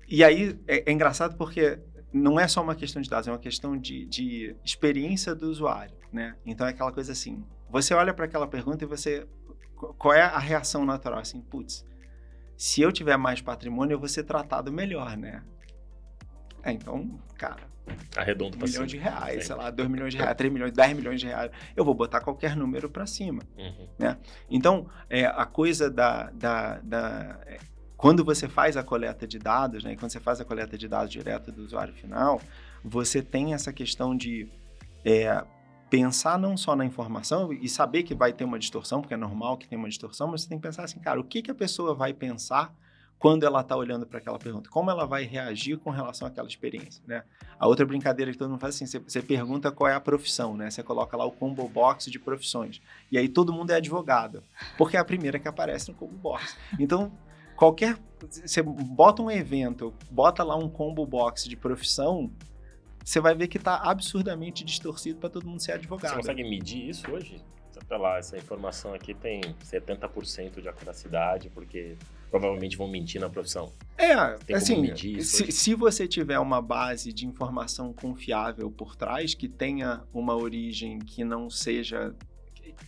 [0.09, 1.78] E aí, é, é engraçado porque
[2.12, 5.94] não é só uma questão de dados, é uma questão de, de experiência do usuário,
[6.12, 6.36] né?
[6.44, 9.26] Então é aquela coisa assim, você olha para aquela pergunta e você,
[9.98, 11.20] qual é a reação natural?
[11.20, 11.84] Assim, putz,
[12.56, 15.42] se eu tiver mais patrimônio, eu vou ser tratado melhor, né?
[16.62, 17.68] É, então, cara,
[18.16, 21.20] arredondo um milhão de reais, sei lá, dois milhões de reais, três milhões, dez milhões
[21.20, 23.88] de reais, eu vou botar qualquer número para cima, uhum.
[23.98, 24.18] né?
[24.50, 27.40] Então, é, a coisa da, da, da
[27.99, 31.11] quando você faz a coleta de dados, né, quando você faz a coleta de dados
[31.11, 32.40] direto do usuário final,
[32.82, 34.49] você tem essa questão de
[35.05, 35.44] é,
[35.90, 39.57] pensar não só na informação e saber que vai ter uma distorção, porque é normal
[39.59, 41.55] que tenha uma distorção, mas você tem que pensar assim, cara, o que, que a
[41.55, 42.72] pessoa vai pensar
[43.18, 44.70] quando ela está olhando para aquela pergunta?
[44.70, 47.24] Como ela vai reagir com relação àquela experiência, né?
[47.59, 50.57] A outra brincadeira que todo mundo faz assim, você, você pergunta qual é a profissão,
[50.57, 50.70] né?
[50.70, 52.80] Você coloca lá o combo box de profissões.
[53.11, 54.44] E aí todo mundo é advogado,
[54.76, 56.57] porque é a primeira que aparece no combo box.
[56.78, 57.11] Então,
[57.59, 57.98] qualquer.
[58.30, 62.32] Você bota um evento, bota lá um combo box de profissão,
[63.04, 66.12] você vai ver que está absurdamente distorcido para todo mundo ser advogado.
[66.12, 67.42] Você consegue medir isso hoje?
[67.86, 71.96] Sei lá, essa informação aqui tem 70% de acuracidade, porque
[72.28, 73.72] provavelmente vão mentir na profissão.
[73.96, 79.48] É, tem assim, se, se, você tiver uma base de informação confiável por trás, que
[79.48, 82.14] tenha uma origem que não seja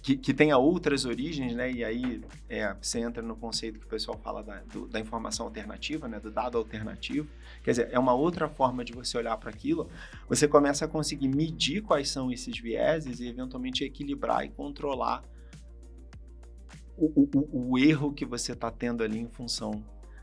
[0.03, 1.71] que, que tenha outras origens, né?
[1.71, 5.47] E aí é, você entra no conceito que o pessoal fala da, do, da informação
[5.47, 6.19] alternativa, né?
[6.19, 7.29] Do dado alternativo.
[7.63, 9.89] Quer dizer, é uma outra forma de você olhar para aquilo.
[10.29, 15.23] Você começa a conseguir medir quais são esses vieses e eventualmente equilibrar e controlar
[16.97, 19.83] o, o, o erro que você está tendo ali em função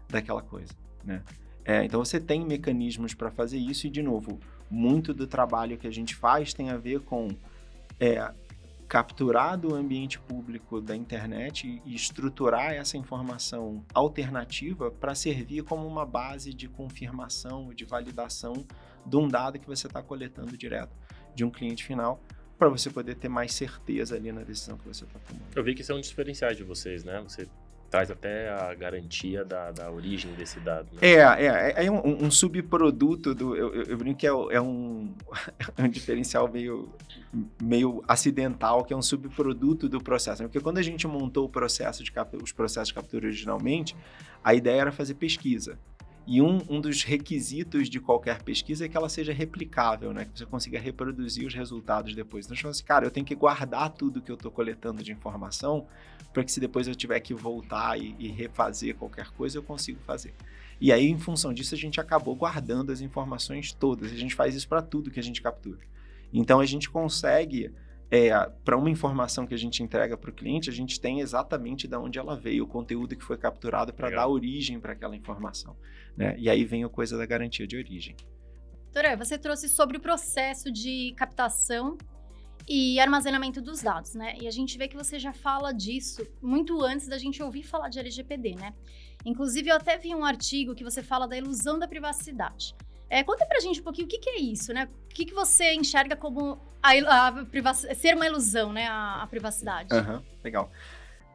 [0.09, 1.24] daquela coisa, né?
[1.65, 4.39] É, então você tem mecanismos para fazer isso e de novo,
[4.72, 7.28] muito do trabalho que a gente faz tem a ver com
[7.99, 8.34] é,
[8.88, 16.05] capturar do ambiente público da internet e estruturar essa informação alternativa para servir como uma
[16.05, 18.65] base de confirmação, de validação
[19.05, 20.95] de um dado que você está coletando direto
[21.35, 22.21] de um cliente final
[22.57, 25.45] para você poder ter mais certeza ali na decisão que você está tomando.
[25.55, 27.21] Eu vi que isso é diferenciais de vocês, né?
[27.21, 27.47] Você
[27.89, 30.88] traz até a garantia da, da origem desse dado.
[30.93, 30.99] Né?
[31.01, 33.55] É, é, é um, um, subproduto do.
[33.55, 35.13] Eu, eu, eu brinco que é, é, um,
[35.77, 36.89] é um diferencial meio,
[37.61, 40.41] meio acidental, que é um subproduto do processo.
[40.41, 40.47] Né?
[40.47, 42.11] Porque quando a gente montou o processo de
[42.41, 43.95] os processos de captura originalmente,
[44.43, 45.79] a ideia era fazer pesquisa.
[46.28, 50.25] E um, um dos requisitos de qualquer pesquisa é que ela seja replicável, né?
[50.25, 52.45] Que você consiga reproduzir os resultados depois.
[52.45, 55.88] Então, eu assim, cara, eu tenho que guardar tudo que eu estou coletando de informação
[56.34, 60.01] para que se depois eu tiver que voltar e, e refazer qualquer coisa, eu consigo
[60.01, 60.34] fazer.
[60.82, 64.11] E aí, em função disso, a gente acabou guardando as informações todas.
[64.11, 65.80] A gente faz isso para tudo que a gente captura.
[66.34, 67.71] Então, a gente consegue
[68.09, 68.29] é,
[68.63, 71.95] para uma informação que a gente entrega para o cliente, a gente tem exatamente de
[71.95, 75.75] onde ela veio, o conteúdo que foi capturado para dar origem para aquela informação.
[76.15, 76.35] Né?
[76.37, 78.15] E aí vem a coisa da garantia de origem.
[78.85, 81.97] Doutora, você trouxe sobre o processo de captação
[82.67, 84.35] e armazenamento dos dados, né?
[84.41, 87.89] E a gente vê que você já fala disso muito antes da gente ouvir falar
[87.89, 88.73] de LGPD, né?
[89.25, 92.75] Inclusive, eu até vi um artigo que você fala da ilusão da privacidade.
[93.09, 94.89] É, conta pra gente um pouquinho o que, que é isso, né?
[95.05, 96.91] O que, que você enxerga como a,
[97.29, 98.87] a ser uma ilusão, né?
[98.87, 99.93] A, a privacidade.
[99.93, 100.71] Uhum, legal.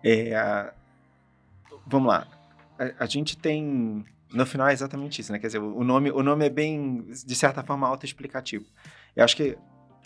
[0.04, 0.72] É,
[1.86, 2.26] vamos lá.
[2.98, 4.04] A, gente tem.
[4.32, 5.38] No final é exatamente isso, né?
[5.38, 8.66] Quer dizer, o nome, o nome é bem, de certa forma, autoexplicativo.
[9.14, 9.56] Eu acho que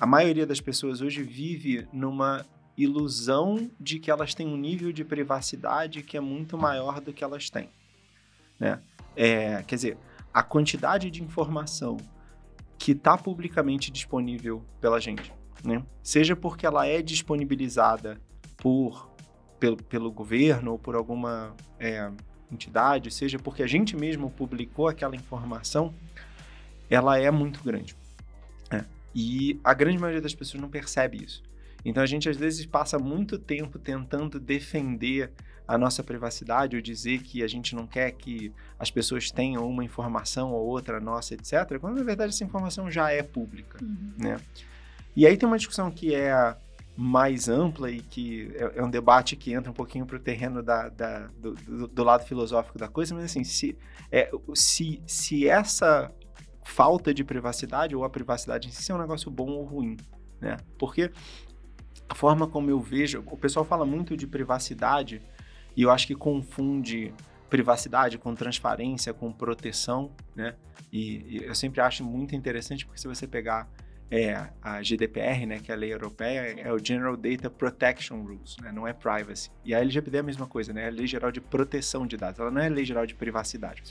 [0.00, 2.44] a maioria das pessoas hoje vive numa
[2.76, 7.24] ilusão de que elas têm um nível de privacidade que é muito maior do que
[7.24, 7.70] elas têm.
[8.58, 8.80] Né?
[9.14, 9.98] É, quer dizer,
[10.36, 11.96] a quantidade de informação
[12.76, 15.32] que está publicamente disponível pela gente,
[15.64, 15.82] né?
[16.02, 18.20] seja porque ela é disponibilizada
[18.58, 19.10] por,
[19.58, 22.12] pelo, pelo governo ou por alguma é,
[22.52, 25.94] entidade, seja porque a gente mesmo publicou aquela informação,
[26.90, 27.96] ela é muito grande.
[28.70, 28.84] É.
[29.14, 31.42] E a grande maioria das pessoas não percebe isso.
[31.82, 35.32] Então a gente às vezes passa muito tempo tentando defender
[35.66, 39.84] a nossa privacidade ou dizer que a gente não quer que as pessoas tenham uma
[39.84, 44.12] informação ou outra nossa, etc., quando na verdade essa informação já é pública, uhum.
[44.16, 44.40] né?
[45.14, 46.56] E aí tem uma discussão que é
[46.96, 50.62] mais ampla e que é, é um debate que entra um pouquinho para o terreno
[50.62, 53.76] da, da do, do, do, lado filosófico da coisa, mas assim, se,
[54.10, 56.10] é, se, se essa
[56.64, 59.96] falta de privacidade ou a privacidade em si é um negócio bom ou ruim,
[60.40, 60.56] né?
[60.78, 61.10] Porque
[62.08, 65.20] a forma como eu vejo, o pessoal fala muito de privacidade
[65.76, 67.12] e eu acho que confunde
[67.50, 70.54] privacidade com transparência, com proteção, né?
[70.92, 73.68] E, e eu sempre acho muito interessante porque se você pegar
[74.10, 78.56] é, a GDPR, né, que é a lei europeia, é o General Data Protection Rules,
[78.62, 79.50] né, não é privacy.
[79.64, 82.16] E a LGPD é a mesma coisa, né, é a Lei Geral de Proteção de
[82.16, 82.38] Dados.
[82.38, 83.82] Ela não é a Lei Geral de Privacidade.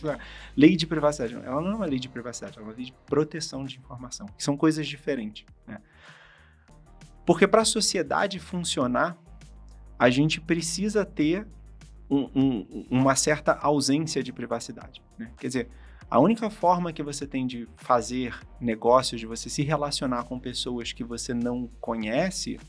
[0.56, 2.94] Lei de privacidade, ela não é uma lei de privacidade, ela é uma lei de
[3.06, 4.26] proteção de informação.
[4.28, 5.80] Que são coisas diferentes, né?
[7.26, 9.18] Porque para a sociedade funcionar,
[9.98, 11.48] a gente precisa ter
[12.10, 15.02] um, um, uma certa ausência de privacidade.
[15.18, 15.32] Né?
[15.38, 15.70] Quer dizer,
[16.10, 20.94] a única forma que você tem de fazer negócios, de você se relacionar com pessoas
[20.94, 22.60] que você não conhece,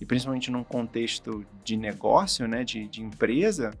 [0.00, 3.72] e principalmente num contexto de negócio, né, de, de empresa,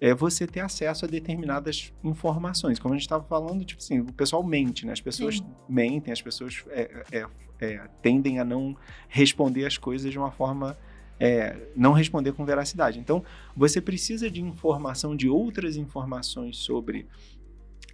[0.00, 2.78] é você ter acesso a determinadas informações.
[2.78, 4.92] Como a gente estava falando, tipo assim, o pessoal mente, né?
[4.92, 5.46] As pessoas Sim.
[5.68, 7.26] mentem, as pessoas é, é,
[7.60, 8.76] é, tendem a não
[9.08, 10.76] responder as coisas de uma forma.
[11.24, 12.98] É, não responder com veracidade.
[12.98, 13.22] Então,
[13.56, 17.06] você precisa de informação, de outras informações sobre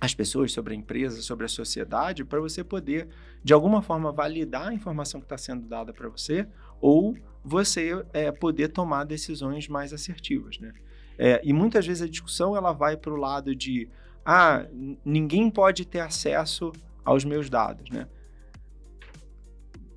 [0.01, 3.07] as pessoas, sobre a empresa, sobre a sociedade, para você poder,
[3.45, 6.49] de alguma forma, validar a informação que está sendo dada para você
[6.81, 10.73] ou você é, poder tomar decisões mais assertivas, né?
[11.19, 13.91] É, e muitas vezes a discussão ela vai para o lado de
[14.25, 14.65] ah,
[15.05, 16.73] ninguém pode ter acesso
[17.05, 18.07] aos meus dados, né?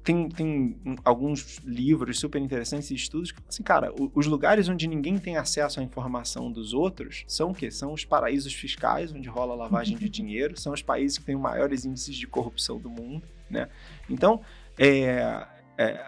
[0.04, 0.76] Tem, tem
[1.06, 5.38] alguns livros super interessantes e estudos que falam assim, cara, os lugares onde ninguém tem
[5.38, 7.70] acesso à informação dos outros são o quê?
[7.70, 11.42] São os paraísos fiscais, onde rola lavagem de dinheiro, são os países que têm os
[11.42, 13.70] maiores índices de corrupção do mundo, né?
[14.10, 14.42] Então,
[14.78, 15.46] é,
[15.78, 16.06] é,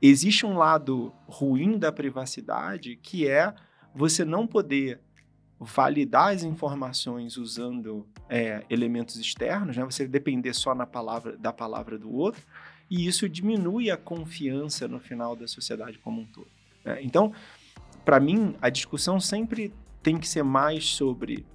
[0.00, 3.54] existe um lado ruim da privacidade que é
[3.94, 5.00] você não poder
[5.60, 9.84] validar as informações usando é, elementos externos, né?
[9.84, 12.42] Você depender só na palavra da palavra do outro
[12.90, 16.48] e isso diminui a confiança no final da sociedade como um todo.
[16.84, 16.98] Né?
[17.02, 17.32] Então,
[18.04, 19.72] para mim, a discussão sempre
[20.02, 21.46] tem que ser mais sobre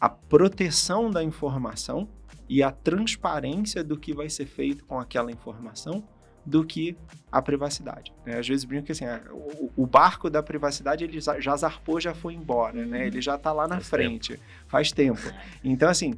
[0.00, 2.08] a proteção da informação
[2.48, 6.04] e a transparência do que vai ser feito com aquela informação
[6.44, 6.96] do que
[7.32, 8.12] a privacidade.
[8.24, 8.38] Né?
[8.38, 12.14] Às vezes brinco que assim, o, o, barco da privacidade ele já, já zarpou, já
[12.14, 13.08] foi embora, né?
[13.08, 14.42] Ele já está lá na faz frente, tempo.
[14.68, 15.20] faz tempo.
[15.64, 16.14] Então assim,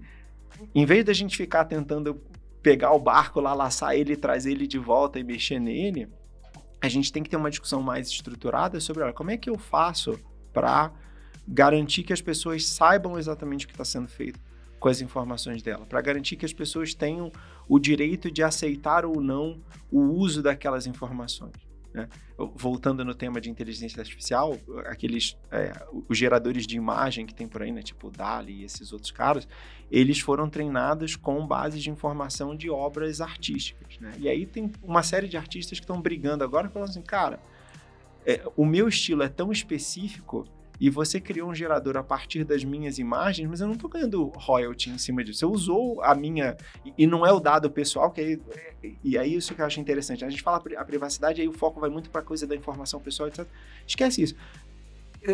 [0.74, 2.20] em vez da gente ficar tentando
[2.62, 6.08] pegar o barco lá, laçar ele, trazer ele de volta e mexer nele,
[6.80, 9.58] a gente tem que ter uma discussão mais estruturada sobre olha, como é que eu
[9.58, 10.18] faço
[10.52, 10.92] para
[11.46, 14.38] garantir que as pessoas saibam exatamente o que está sendo feito
[14.78, 17.32] com as informações dela, para garantir que as pessoas tenham
[17.68, 21.67] o direito de aceitar ou não o uso daquelas informações.
[21.92, 22.08] Né?
[22.54, 25.72] Voltando no tema de inteligência artificial, aqueles é,
[26.08, 29.48] os geradores de imagem que tem por aí, né, tipo DALI e esses outros caras,
[29.90, 33.98] eles foram treinados com base de informação de obras artísticas.
[33.98, 34.12] Né?
[34.18, 37.40] E aí tem uma série de artistas que estão brigando agora falando assim, cara,
[38.26, 40.46] é, o meu estilo é tão específico
[40.80, 44.32] e você criou um gerador a partir das minhas imagens, mas eu não estou ganhando
[44.36, 45.40] royalty em cima disso.
[45.40, 46.56] Você usou a minha.
[46.96, 48.40] E não é o dado pessoal, que aí,
[49.02, 50.24] e aí isso que eu acho interessante.
[50.24, 53.00] A gente fala a privacidade, aí o foco vai muito para a coisa da informação
[53.00, 53.46] pessoal, etc.
[53.86, 54.36] Esquece isso.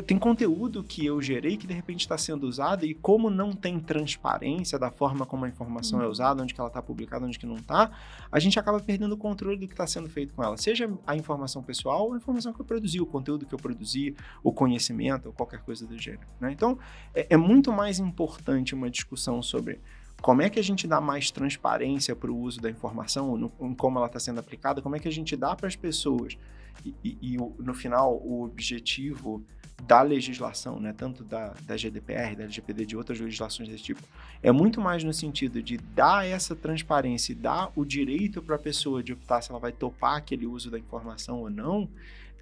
[0.03, 3.79] Tem conteúdo que eu gerei que de repente está sendo usado e como não tem
[3.79, 6.11] transparência da forma como a informação é uhum.
[6.11, 7.91] usada, onde que ela está publicada, onde que não está,
[8.31, 10.57] a gente acaba perdendo o controle do que está sendo feito com ela.
[10.57, 14.15] Seja a informação pessoal ou a informação que eu produzi, o conteúdo que eu produzi,
[14.43, 16.27] o conhecimento ou qualquer coisa do gênero.
[16.41, 16.53] Né?
[16.53, 16.79] Então,
[17.15, 19.81] é, é muito mais importante uma discussão sobre
[20.21, 23.75] como é que a gente dá mais transparência para o uso da informação, no, em
[23.75, 26.39] como ela está sendo aplicada, como é que a gente dá para as pessoas
[26.83, 29.45] e, e, e, no final o objetivo
[29.83, 34.03] da legislação, né, tanto da, da GDPR, da LGPD, de outras legislações desse tipo,
[34.43, 38.59] é muito mais no sentido de dar essa transparência e dar o direito para a
[38.59, 41.89] pessoa de optar se ela vai topar aquele uso da informação ou não,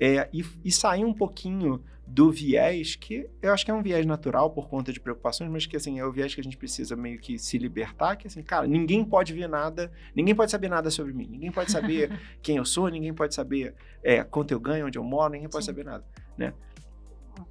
[0.01, 4.05] é, e, e sair um pouquinho do viés que eu acho que é um viés
[4.05, 6.95] natural por conta de preocupações, mas que assim é o viés que a gente precisa
[6.97, 10.91] meio que se libertar, que assim, cara, ninguém pode ver nada, ninguém pode saber nada
[10.91, 12.13] sobre mim, ninguém pode saber
[12.43, 15.65] quem eu sou, ninguém pode saber é, quanto eu ganho, onde eu moro, ninguém pode
[15.65, 15.71] Sim.
[15.71, 16.05] saber nada,
[16.37, 16.53] né?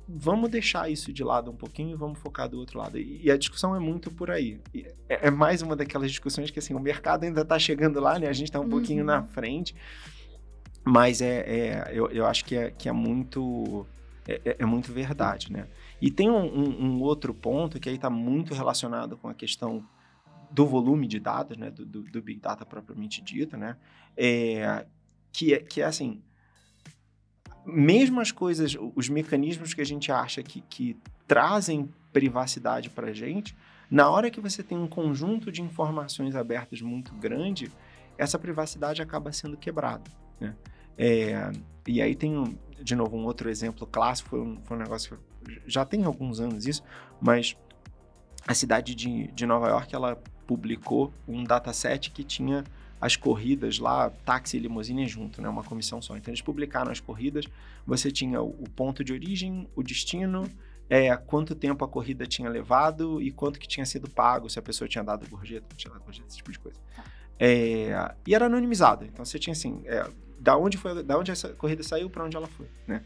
[0.07, 2.97] Vamos deixar isso de lado um pouquinho e vamos focar do outro lado.
[2.97, 4.59] E, e a discussão é muito por aí.
[5.07, 8.27] É, é, mais uma daquelas discussões que assim, o mercado ainda está chegando lá, né?
[8.27, 8.69] A gente está um uhum.
[8.69, 9.75] pouquinho na frente,
[10.83, 13.85] mas é, é eu, eu, acho que é, que é muito
[14.27, 15.67] é, é, é muito verdade, né?
[16.01, 19.85] E tem um, um, um outro ponto que aí está muito relacionado com a questão
[20.49, 21.69] do volume de dados, né?
[21.69, 23.77] Do, do, do Big Data propriamente dito, né?
[24.17, 24.85] É,
[25.31, 26.21] que, é, que é assim
[27.65, 30.97] mesmo as coisas, os mecanismos que a gente acha que, que
[31.27, 33.55] trazem privacidade para a gente,
[33.89, 37.71] na hora que você tem um conjunto de informações abertas muito grande,
[38.17, 40.09] essa privacidade acaba sendo quebrada.
[40.39, 40.55] Né?
[40.97, 41.51] É,
[41.87, 45.61] e aí tem, de novo, um outro exemplo clássico, foi um, foi um negócio que
[45.65, 46.83] já tem alguns anos isso,
[47.19, 47.57] mas
[48.47, 52.63] a cidade de, de Nova York, ela publicou um dataset que tinha
[53.01, 55.49] as corridas lá, táxi e limusine junto, né?
[55.49, 56.15] Uma comissão só.
[56.15, 57.45] Então eles publicaram as corridas,
[57.85, 60.47] você tinha o ponto de origem, o destino,
[60.87, 64.61] é, quanto tempo a corrida tinha levado e quanto que tinha sido pago, se a
[64.61, 66.77] pessoa tinha dado gorjeta, não tinha dado gorjeta, esse tipo de coisa.
[66.95, 67.03] Tá.
[67.39, 70.07] É, e era anonimizado, então você tinha assim, é,
[70.39, 73.01] da onde foi, da onde essa corrida saiu, para onde ela foi, né?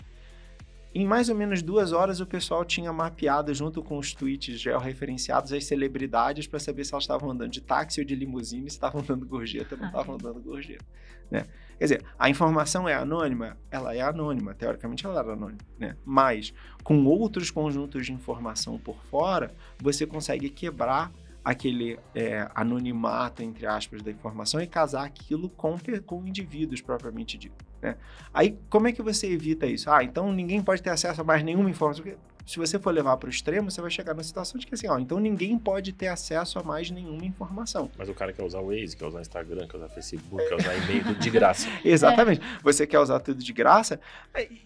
[0.97, 5.51] Em mais ou menos duas horas, o pessoal tinha mapeado, junto com os tweets georreferenciados,
[5.51, 9.01] as celebridades para saber se elas estavam andando de táxi ou de limusine, se estavam
[9.01, 10.85] andando gorjeta ou não estavam andando gorjeta.
[11.29, 11.43] Né?
[11.77, 13.57] Quer dizer, a informação é anônima?
[13.69, 15.97] Ela é anônima, teoricamente ela era anônima, né?
[16.05, 21.11] Mas com outros conjuntos de informação por fora, você consegue quebrar
[21.43, 25.75] aquele é, anonimato, entre aspas, da informação e casar aquilo com,
[26.05, 27.64] com indivíduos propriamente dito.
[27.81, 27.95] Né?
[28.33, 29.89] Aí, como é que você evita isso?
[29.89, 32.03] Ah, então ninguém pode ter acesso a mais nenhuma informação.
[32.03, 34.75] Porque se você for levar para o extremo, você vai chegar na situação de que
[34.75, 37.89] assim, ó, então ninguém pode ter acesso a mais nenhuma informação.
[37.97, 40.47] Mas o cara quer usar o Waze, quer usar o Instagram, quer usar o Facebook,
[40.47, 41.67] quer usar e-mail, tudo de graça.
[41.83, 42.41] Exatamente.
[42.41, 42.59] É.
[42.61, 43.99] Você quer usar tudo de graça.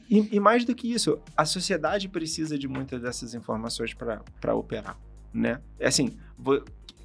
[0.09, 4.97] E, e, mais do que isso, a sociedade precisa de muitas dessas informações para operar,
[5.33, 5.61] né?
[5.79, 6.17] É assim,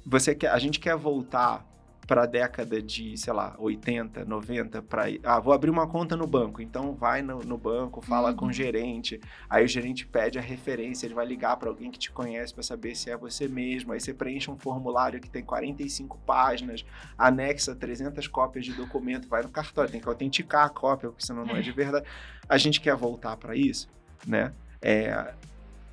[0.05, 1.65] você quer, a gente quer voltar
[2.05, 6.27] para a década de, sei lá, 80, 90, para ah, vou abrir uma conta no
[6.27, 6.61] banco.
[6.61, 8.35] Então vai no, no banco, fala uhum.
[8.35, 8.53] com o uhum.
[8.53, 12.53] gerente, aí o gerente pede a referência, ele vai ligar para alguém que te conhece
[12.53, 13.93] para saber se é você mesmo.
[13.93, 16.85] Aí você preenche um formulário que tem 45 páginas,
[17.17, 21.45] anexa 300 cópias de documento, vai no cartório, tem que autenticar a cópia, porque senão
[21.45, 22.05] não é de verdade.
[22.47, 23.89] A gente quer voltar para isso,
[24.25, 24.53] né?
[24.81, 25.33] É,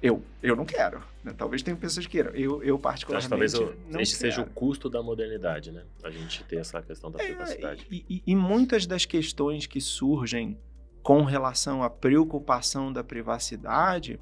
[0.02, 1.11] eu, eu não quero.
[1.22, 1.32] Né?
[1.36, 2.30] Talvez tenha pessoas que queiram.
[2.32, 3.28] Eu, eu particularmente.
[3.28, 4.06] talvez esse quero.
[4.06, 5.84] seja o custo da modernidade, né?
[6.02, 7.86] A gente ter essa questão da é, privacidade.
[7.90, 10.58] E, e, e muitas das questões que surgem
[11.02, 14.20] com relação à preocupação da privacidade,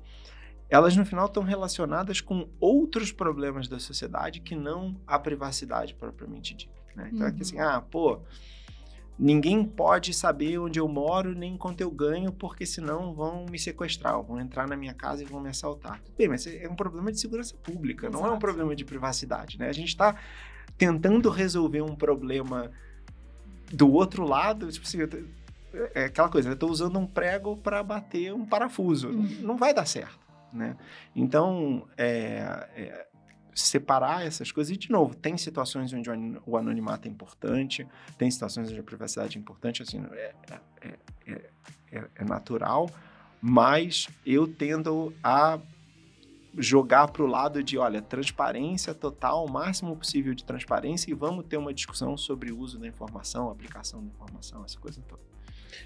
[0.68, 6.54] elas no final estão relacionadas com outros problemas da sociedade que não a privacidade propriamente
[6.54, 6.80] dita.
[6.94, 7.10] Né?
[7.12, 7.32] Então uhum.
[7.32, 7.68] é que assim, uhum.
[7.68, 8.20] ah, pô,
[9.22, 14.18] Ninguém pode saber onde eu moro nem quanto eu ganho, porque senão vão me sequestrar,
[14.22, 16.00] vão entrar na minha casa e vão me assaltar.
[16.16, 18.22] Bem, mas é um problema de segurança pública, Exato.
[18.22, 19.68] não é um problema de privacidade, né?
[19.68, 20.16] A gente está
[20.78, 22.70] tentando resolver um problema
[23.70, 25.00] do outro lado, tipo assim,
[25.94, 29.28] é aquela coisa, eu estou usando um prego para bater um parafuso, uhum.
[29.42, 30.18] não vai dar certo,
[30.50, 30.78] né?
[31.14, 33.06] Então, é, é
[33.54, 34.74] separar essas coisas.
[34.74, 36.10] E, de novo, tem situações onde
[36.46, 37.86] o anonimato é importante,
[38.18, 40.34] tem situações onde a privacidade é importante, assim, é,
[40.80, 41.50] é,
[41.92, 42.90] é, é natural,
[43.40, 45.58] mas eu tendo a
[46.56, 51.46] jogar para o lado de, olha, transparência total, o máximo possível de transparência e vamos
[51.46, 55.22] ter uma discussão sobre o uso da informação, aplicação da informação, essa coisa toda.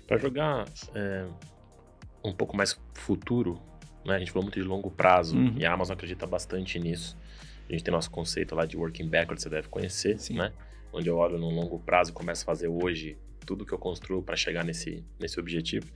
[0.06, 1.26] Para jogar é,
[2.24, 3.60] um pouco mais futuro,
[4.04, 5.54] né, a gente falou muito de longo prazo uhum.
[5.56, 7.16] e a Amazon acredita bastante nisso.
[7.68, 10.36] A gente tem nosso conceito lá de working backwards, você deve conhecer, Sim.
[10.36, 10.52] né?
[10.92, 14.22] Onde eu olho no longo prazo e começo a fazer hoje tudo que eu construo
[14.22, 15.86] para chegar nesse, nesse objetivo.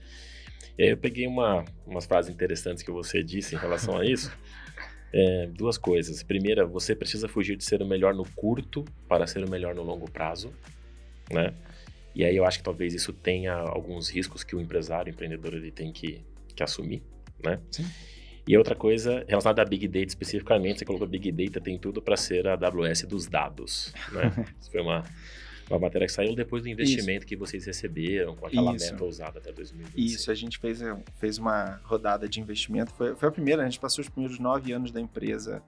[0.77, 4.31] E aí eu peguei uma, umas frases interessantes que você disse em relação a isso.
[5.11, 6.21] É, duas coisas.
[6.21, 9.81] Primeira, você precisa fugir de ser o melhor no curto para ser o melhor no
[9.81, 10.53] longo prazo,
[11.31, 11.51] né?
[12.13, 15.55] E aí eu acho que talvez isso tenha alguns riscos que o empresário, o empreendedor,
[15.55, 16.23] ele tem que,
[16.55, 17.01] que assumir,
[17.43, 17.59] né?
[17.71, 17.85] Sim.
[18.47, 22.17] E outra coisa relacionada a Big Data especificamente, você colocou Big Data tem tudo para
[22.17, 24.31] ser a AWS dos dados, né?
[24.59, 25.03] Isso foi uma,
[25.69, 27.27] uma matéria que saiu depois do investimento Isso.
[27.27, 28.91] que vocês receberam com aquela Isso.
[28.91, 29.99] meta ousada até 2025.
[29.99, 30.79] Isso, a gente fez,
[31.19, 34.71] fez uma rodada de investimento, foi, foi a primeira, a gente passou os primeiros nove
[34.71, 35.61] anos da empresa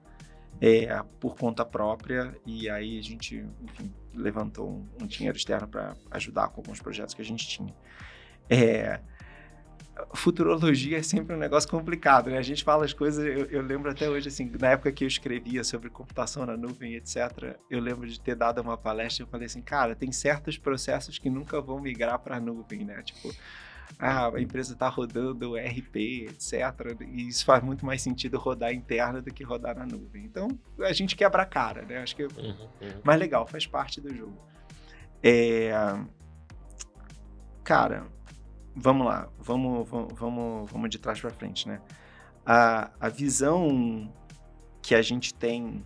[0.60, 5.96] é, por conta própria e aí a gente, enfim, levantou um, um dinheiro externo para
[6.10, 7.74] ajudar com alguns projetos que a gente tinha.
[8.48, 9.00] É,
[10.14, 12.38] futurologia é sempre um negócio complicado, né?
[12.38, 15.08] A gente fala as coisas, eu, eu, lembro até hoje, assim, na época que eu
[15.08, 19.28] escrevia sobre computação na nuvem, etc., eu lembro de ter dado uma palestra e eu
[19.28, 23.02] falei assim, cara, tem certos processos que nunca vão migrar para a nuvem, né?
[23.02, 23.34] Tipo,
[23.98, 26.54] ah, a empresa está rodando RP, etc.,
[27.08, 30.24] e isso faz muito mais sentido rodar interna do que rodar na nuvem.
[30.24, 30.48] Então,
[30.80, 31.98] a gente quebra a cara, né?
[31.98, 33.00] Acho que é uhum, uhum.
[33.04, 34.38] mais legal, faz parte do jogo.
[35.22, 35.72] É...
[37.62, 38.06] Cara,
[38.74, 41.80] vamos lá, vamos, vamos, vamos, de trás para frente, né?
[42.44, 44.12] A, a visão
[44.80, 45.84] que a gente tem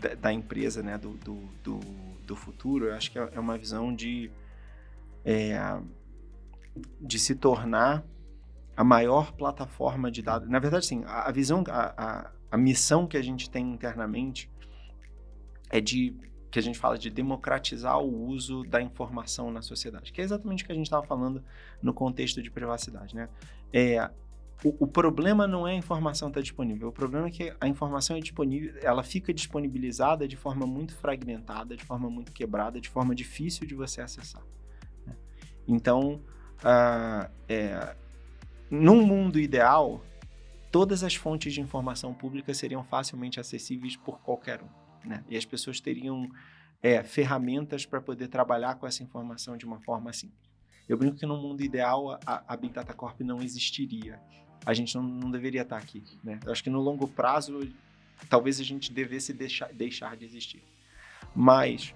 [0.00, 1.80] da, da empresa, né, do, do, do,
[2.26, 4.30] do, futuro, eu acho que é, é uma visão de,
[5.24, 5.56] é,
[7.00, 8.04] de se tornar
[8.76, 10.48] a maior plataforma de dados.
[10.48, 14.50] Na verdade, sim, a, a visão, a, a, a missão que a gente tem internamente
[15.70, 16.16] é de
[16.54, 20.62] que a gente fala de democratizar o uso da informação na sociedade, que é exatamente
[20.62, 21.42] o que a gente estava falando
[21.82, 23.28] no contexto de privacidade, né?
[23.72, 24.08] É,
[24.62, 27.66] o, o, problema não é a informação estar tá disponível, o problema é que a
[27.66, 32.88] informação é disponível, ela fica disponibilizada de forma muito fragmentada, de forma muito quebrada, de
[32.88, 34.44] forma difícil de você acessar.
[35.04, 35.16] Né?
[35.66, 36.22] Então,
[36.60, 37.96] uh, é,
[38.70, 40.04] num mundo ideal,
[40.70, 44.83] todas as fontes de informação pública seriam facilmente acessíveis por qualquer um.
[45.04, 45.24] Né?
[45.28, 46.28] E as pessoas teriam
[46.82, 50.44] é, ferramentas para poder trabalhar com essa informação de uma forma simples.
[50.88, 54.20] Eu brinco que no mundo ideal a, a Big Data Corp não existiria.
[54.66, 56.04] A gente não, não deveria estar aqui.
[56.22, 56.38] Né?
[56.44, 57.58] Eu acho que no longo prazo,
[58.28, 60.62] talvez a gente devesse deixar, deixar de existir.
[61.34, 61.94] Mas,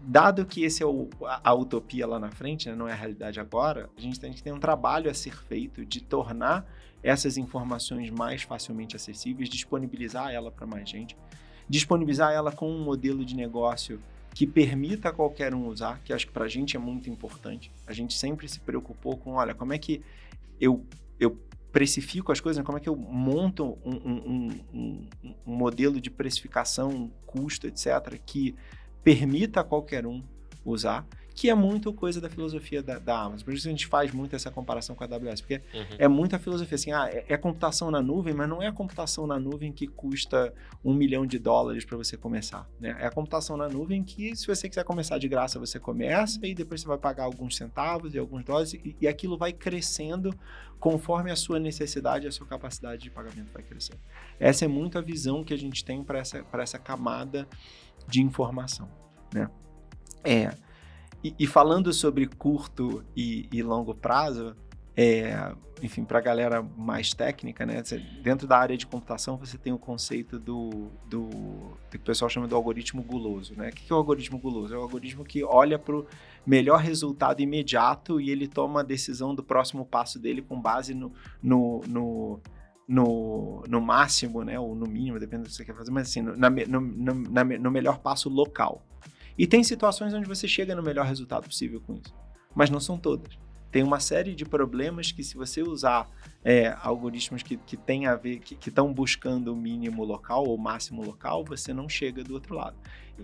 [0.00, 2.74] dado que esse é o, a, a, utopia lá na frente, né?
[2.74, 5.84] não é a realidade agora, a gente tem que ter um trabalho a ser feito
[5.86, 6.66] de tornar
[7.04, 11.16] essas informações mais facilmente acessíveis, disponibilizar ela para mais gente
[11.68, 14.00] disponibilizar ela com um modelo de negócio
[14.34, 17.70] que permita qualquer um usar, que acho que para a gente é muito importante.
[17.86, 20.02] A gente sempre se preocupou com, olha, como é que
[20.60, 20.84] eu,
[21.20, 21.38] eu
[21.70, 22.64] precifico as coisas, né?
[22.64, 25.06] como é que eu monto um, um, um,
[25.46, 28.54] um modelo de precificação, custo, etc., que
[29.04, 30.22] permita qualquer um
[30.64, 33.44] usar que é muito coisa da filosofia da, da, Amazon.
[33.44, 35.96] Por isso a gente faz muito essa comparação com a AWS, porque uhum.
[35.98, 39.26] é muita filosofia assim, ah, é, é, computação na nuvem, mas não é a computação
[39.26, 40.54] na nuvem que custa
[40.84, 42.96] um milhão de dólares para você começar, né?
[43.00, 46.54] É a computação na nuvem que, se você quiser começar de graça, você começa e
[46.54, 50.32] depois você vai pagar alguns centavos e alguns dólares e, e aquilo vai crescendo
[50.78, 53.98] conforme a sua necessidade e a sua capacidade de pagamento vai crescendo.
[54.38, 57.48] Essa é muito a visão que a gente tem para essa, essa camada
[58.06, 58.88] de informação,
[59.32, 59.50] né?
[60.22, 60.54] É,
[61.24, 64.54] e, e falando sobre curto e, e longo prazo,
[64.94, 67.82] é, enfim, para a galera mais técnica, né?
[68.22, 72.28] Dentro da área de computação, você tem o conceito do, do, do que o pessoal
[72.28, 73.70] chama do algoritmo guloso, né?
[73.70, 74.74] O que é o algoritmo guloso?
[74.74, 76.06] É o algoritmo que olha para o
[76.46, 81.12] melhor resultado imediato e ele toma a decisão do próximo passo dele com base no,
[81.42, 82.40] no, no
[82.86, 86.20] no, no máximo, né, ou no mínimo, depende do que você quer fazer, mas assim,
[86.20, 88.84] no, na, no, na, no melhor passo local.
[89.36, 92.14] E tem situações onde você chega no melhor resultado possível com isso,
[92.54, 93.36] mas não são todas.
[93.70, 96.08] Tem uma série de problemas que, se você usar
[96.44, 101.04] é, algoritmos que, que tem a ver, que estão buscando o mínimo local ou máximo
[101.04, 102.76] local, você não chega do outro lado.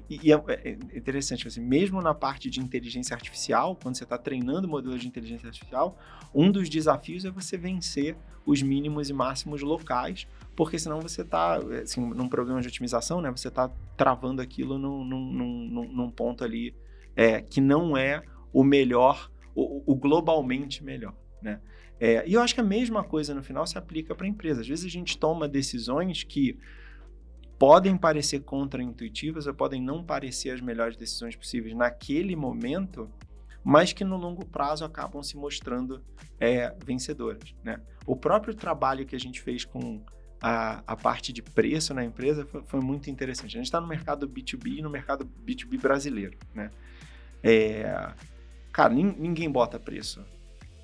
[0.09, 4.19] E, e é, é, interessante, assim, mesmo na parte de inteligência artificial, quando você está
[4.19, 5.97] treinando modelos de inteligência artificial,
[6.35, 10.27] um dos desafios é você vencer os mínimos e máximos locais,
[10.61, 15.03] porque senão você está, assim, num programa de otimização, né, você está travando aquilo num,
[15.03, 16.77] num, num, num ponto ali
[17.17, 21.63] é, que não é o melhor, o, o globalmente melhor, né?
[21.99, 24.61] É, e eu acho que a mesma coisa no final se aplica para a empresa.
[24.61, 26.59] Às vezes a gente toma decisões que
[27.59, 33.11] podem parecer contraintuitivas ou podem não parecer as melhores decisões possíveis naquele momento,
[33.65, 36.05] mas que no longo prazo acabam se mostrando
[36.39, 37.55] é, vencedoras.
[37.65, 37.81] Né?
[38.07, 40.05] O próprio trabalho que a gente fez com
[40.41, 43.57] a, a parte de preço na empresa foi, foi muito interessante.
[43.57, 46.71] A gente está no mercado B2B e no mercado B2B brasileiro, né?
[47.43, 48.13] É,
[48.73, 50.25] cara, ninguém bota preço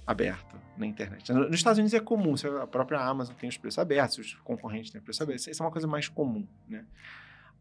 [0.07, 1.32] aberto na internet.
[1.32, 5.00] Nos Estados Unidos é comum, a própria Amazon tem os preços abertos, os concorrentes têm
[5.00, 6.84] preços abertos, isso é uma coisa mais comum, né?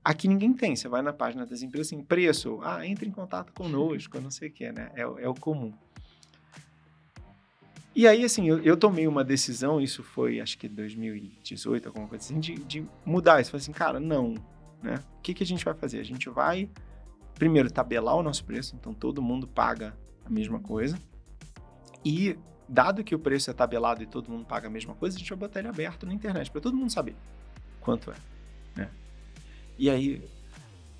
[0.04, 3.52] Aqui ninguém tem, você vai na página das empresas, assim, preço, ah, entre em contato
[3.54, 4.91] conosco, não sei o que, né?
[4.93, 5.74] É, é, o comum.
[7.96, 12.26] E aí, assim, eu, eu, tomei uma decisão, isso foi, acho que 2018, alguma coisa
[12.26, 13.52] assim, de, de mudar isso.
[13.52, 14.36] Falei assim, cara, não,
[14.84, 14.96] né?
[15.18, 16.02] O que, que a gente vai fazer?
[16.02, 16.70] A gente vai,
[17.36, 21.00] primeiro, tabelar o nosso preço, então todo mundo paga a mesma coisa.
[22.04, 22.38] E,
[22.68, 25.30] dado que o preço é tabelado e todo mundo paga a mesma coisa, a gente
[25.30, 27.16] vai botar ele aberto na internet, para todo mundo saber
[27.80, 28.16] quanto é,
[28.76, 28.89] né?
[29.78, 30.22] E aí,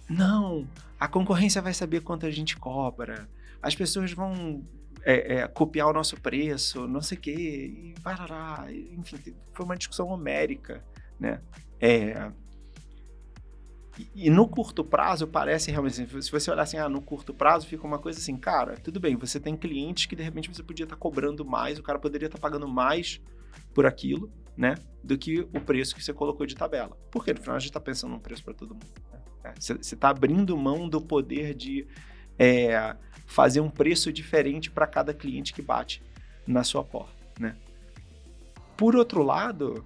[0.10, 0.66] não,
[0.98, 3.28] a concorrência vai saber quanto a gente cobra,
[3.62, 4.64] as pessoas vão
[5.06, 9.18] é, é, copiar o nosso preço, não sei o quê, e parará, enfim,
[9.54, 10.84] foi uma discussão homérica,
[11.20, 11.40] né?
[11.80, 12.32] É,
[14.00, 17.34] e, e, no curto prazo parece realmente, assim, se você olhar assim, ah, no curto
[17.34, 20.64] prazo fica uma coisa assim, cara, tudo bem, você tem clientes que de repente você
[20.64, 23.22] podia estar tá cobrando mais, o cara poderia estar tá pagando mais
[23.76, 26.98] por aquilo, né, do que o preço que você colocou de tabela.
[27.12, 28.88] Porque no final a gente está pensando num preço para todo mundo.
[29.12, 29.20] Né?
[29.44, 31.88] É, você está abrindo mão do poder de
[32.38, 36.02] é, fazer um preço diferente para cada cliente que bate
[36.46, 37.56] na sua porta, né?
[38.78, 39.86] Por outro lado,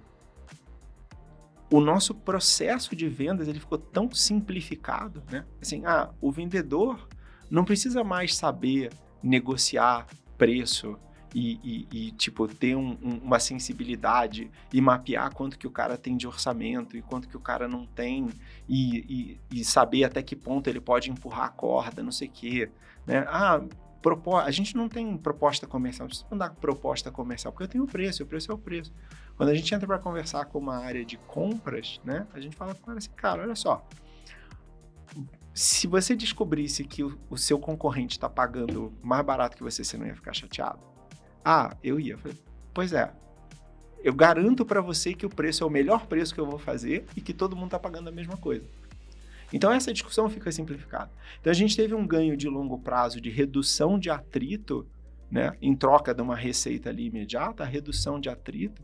[1.70, 5.44] o nosso processo de vendas ele ficou tão simplificado, né?
[5.62, 7.08] Assim, ah, o vendedor
[7.50, 8.90] não precisa mais saber
[9.22, 10.98] negociar preço,
[11.34, 15.96] e, e, e tipo, ter um, um, uma sensibilidade e mapear quanto que o cara
[15.96, 18.28] tem de orçamento e quanto que o cara não tem
[18.68, 22.70] e, e saber até que ponto ele pode empurrar a corda, não sei o quê,
[23.06, 23.24] né?
[23.28, 23.60] Ah,
[24.44, 27.86] a gente não tem proposta comercial, não precisa mandar proposta comercial, porque eu tenho o
[27.86, 28.92] preço, o preço é o preço.
[29.36, 32.74] Quando a gente entra para conversar com uma área de compras, né, a gente fala
[32.74, 33.86] cara assim, cara, olha só,
[35.52, 39.98] se você descobrisse que o, o seu concorrente está pagando mais barato que você, você
[39.98, 40.89] não ia ficar chateado?
[41.44, 42.16] Ah, eu ia.
[42.18, 42.36] Falei,
[42.72, 43.12] pois é.
[44.02, 47.04] Eu garanto para você que o preço é o melhor preço que eu vou fazer
[47.14, 48.64] e que todo mundo está pagando a mesma coisa.
[49.52, 51.10] Então essa discussão fica simplificada.
[51.40, 54.86] Então a gente teve um ganho de longo prazo de redução de atrito,
[55.30, 58.82] né, em troca de uma receita ali imediata, a redução de atrito,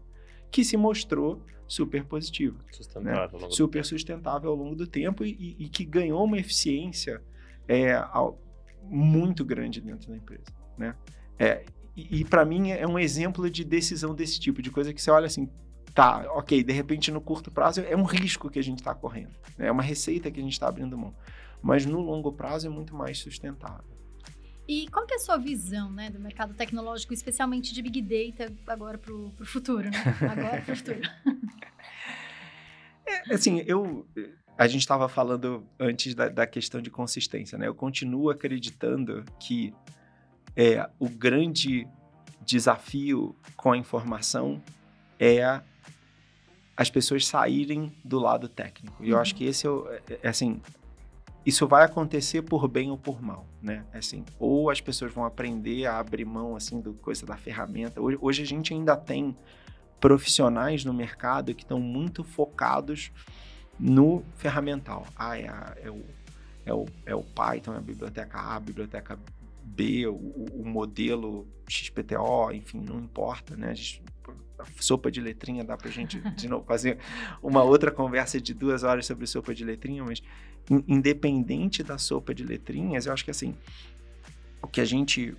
[0.51, 3.47] que se mostrou super positiva, sustentável, né?
[3.51, 7.21] super sustentável ao longo do tempo e, e, e que ganhou uma eficiência
[7.67, 8.39] é, ao,
[8.83, 10.45] muito grande dentro da empresa,
[10.79, 10.95] né?
[11.39, 11.65] É,
[11.97, 15.11] e, e para mim é um exemplo de decisão desse tipo, de coisa que você
[15.11, 15.49] olha assim,
[15.95, 19.35] tá, ok, de repente no curto prazo é um risco que a gente está correndo,
[19.57, 19.69] né?
[19.69, 21.15] é uma receita que a gente está abrindo mão,
[21.63, 23.97] mas no longo prazo é muito mais sustentável.
[24.69, 28.53] E qual que é a sua visão né, do mercado tecnológico, especialmente de Big Data,
[28.67, 30.03] agora para o futuro, né?
[30.29, 31.01] Agora para o futuro.
[33.07, 34.05] é, assim, eu...
[34.59, 37.69] A gente estava falando antes da, da questão de consistência, né?
[37.69, 39.73] Eu continuo acreditando que
[40.57, 41.87] é, o grande
[42.45, 44.63] desafio com a informação
[45.19, 45.61] é
[46.77, 49.03] as pessoas saírem do lado técnico.
[49.03, 49.39] E eu acho uhum.
[49.39, 50.61] que esse é, é, é, assim,
[51.45, 53.85] isso vai acontecer por bem ou por mal, né?
[53.93, 58.01] É assim, ou as pessoas vão aprender a abrir mão assim do coisa da ferramenta.
[58.01, 59.37] Hoje, hoje a gente ainda tem
[60.01, 63.11] profissionais no mercado que estão muito focados
[63.79, 65.07] no ferramental.
[65.17, 66.05] Ah, é, a, é, o,
[66.67, 69.19] é, o, é o Python, é a biblioteca A, a biblioteca
[69.67, 73.71] B, o, o modelo XPTO, enfim, não importa, né?
[73.71, 74.03] A, gente,
[74.59, 76.99] a sopa de letrinha dá para a gente de novo fazer
[77.43, 80.23] uma outra conversa de duas horas sobre sopa de letrinha, mas
[80.71, 83.55] in, independente da sopa de letrinhas, eu acho que assim,
[84.63, 85.37] o que a gente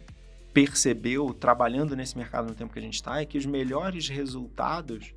[0.53, 5.13] percebeu trabalhando nesse mercado no tempo que a gente está é que os melhores resultados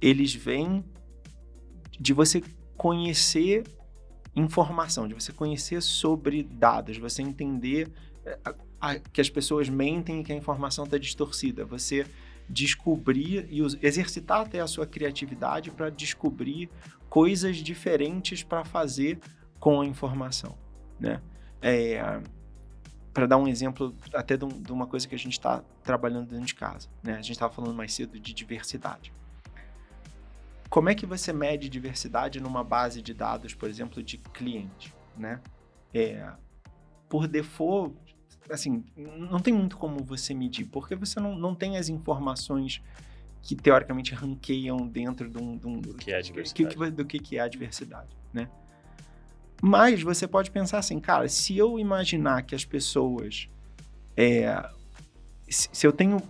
[0.00, 0.84] eles vêm
[2.00, 2.42] de você
[2.76, 3.64] conhecer
[4.34, 7.90] informação, de você conhecer sobre dados, você entender
[9.12, 11.64] que as pessoas mentem e que a informação está distorcida.
[11.64, 12.06] Você
[12.48, 16.68] descobrir e exercitar até a sua criatividade para descobrir
[17.08, 19.18] coisas diferentes para fazer
[19.58, 20.56] com a informação,
[20.98, 21.22] né?
[21.62, 22.20] É,
[23.14, 26.54] para dar um exemplo até de, uma coisa que a gente está trabalhando dentro de
[26.54, 27.12] casa, né?
[27.12, 29.12] A gente estava falando mais cedo de diversidade.
[30.68, 35.40] Como é que você mede diversidade numa base de dados, por exemplo, de cliente, né?
[35.94, 36.28] É,
[37.08, 37.96] por default,
[38.50, 42.82] assim, não tem muito como você medir, porque você não, não tem as informações
[43.42, 46.74] que teoricamente ranqueiam dentro de um, de um do que é a diversidade.
[46.74, 48.48] Que, do que, que é a diversidade, né?
[49.62, 53.48] Mas você pode pensar assim, cara, se eu imaginar que as pessoas.
[54.16, 54.62] É,
[55.48, 56.22] se, se eu tenho.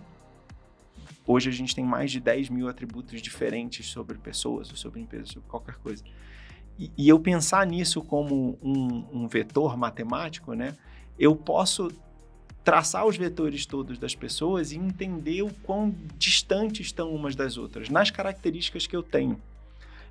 [1.27, 5.29] Hoje a gente tem mais de 10 mil atributos diferentes sobre pessoas, ou sobre empresas,
[5.29, 6.03] sobre qualquer coisa.
[6.77, 10.75] E, e eu pensar nisso como um, um vetor matemático, né?
[11.17, 11.89] Eu posso
[12.63, 17.89] traçar os vetores todos das pessoas e entender o quão distantes estão umas das outras,
[17.89, 19.39] nas características que eu tenho.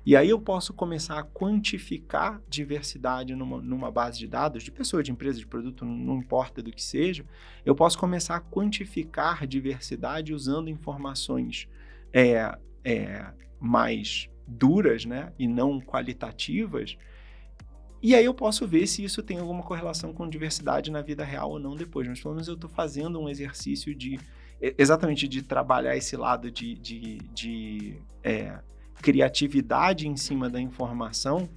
[0.05, 5.01] E aí eu posso começar a quantificar diversidade numa, numa base de dados, de pessoa,
[5.01, 7.25] de empresa, de produto, não importa do que seja,
[7.65, 11.67] eu posso começar a quantificar diversidade usando informações
[12.13, 16.95] é, é, mais duras né, e não qualitativas.
[18.05, 21.49] E aí eu posso ver se isso tem alguma correlação com diversidade na vida real
[21.49, 22.07] ou não depois.
[22.07, 24.19] Mas pelo menos eu estou fazendo um exercício de
[24.77, 28.59] exatamente de trabalhar esse lado de, de, de é,
[29.01, 31.49] criatividade em cima da informação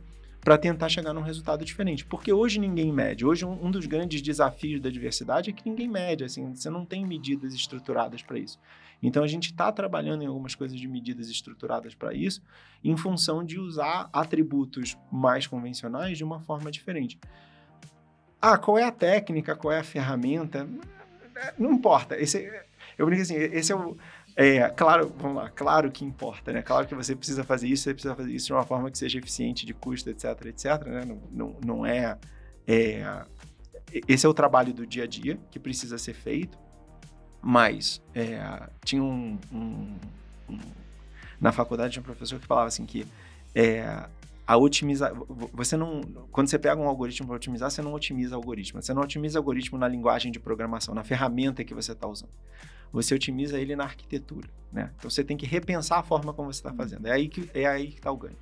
[0.49, 2.07] para tentar chegar num resultado diferente.
[2.07, 3.22] Porque hoje ninguém mede.
[3.22, 6.24] Hoje um, um, dos grandes desafios da diversidade é que ninguém mede.
[6.24, 8.59] Assim, você não tem medidas estruturadas para isso.
[9.03, 12.40] Então a gente está trabalhando em algumas coisas de medidas estruturadas para isso,
[12.82, 17.18] em função de usar atributos mais convencionais de uma forma diferente.
[18.40, 19.55] Ah, qual é a técnica?
[19.55, 20.66] Qual é a ferramenta?
[21.59, 22.18] Não importa.
[22.18, 22.51] Esse,
[22.96, 23.99] eu brinco assim, esse é o
[24.41, 26.62] é, claro, vamos lá, claro que importa, né?
[26.62, 29.18] Claro que você precisa fazer isso, você precisa fazer isso de uma forma que seja
[29.18, 31.05] eficiente de custo, etc, etc, né?
[31.05, 32.16] Não, não, não é,
[32.64, 33.24] é,
[34.07, 36.57] Esse é o trabalho do dia a dia que precisa ser feito,
[37.43, 39.97] mas é, tinha um, um,
[40.49, 40.59] um,
[41.41, 43.09] Na faculdade tinha um professor que falava assim que
[43.53, 44.07] é,
[44.47, 45.12] a otimizar.
[45.53, 46.01] Você não.
[46.30, 48.80] Quando você pega um algoritmo para otimizar, você não otimiza o algoritmo.
[48.80, 52.30] Você não otimiza o algoritmo na linguagem de programação, na ferramenta que você está usando
[52.93, 54.91] você otimiza ele na arquitetura, né?
[54.97, 57.07] Então você tem que repensar a forma como você está fazendo.
[57.07, 58.36] É aí que é aí que está o ganho.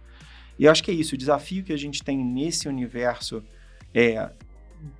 [0.59, 1.15] E eu acho que é isso.
[1.15, 3.43] O desafio que a gente tem nesse universo
[3.93, 4.31] é,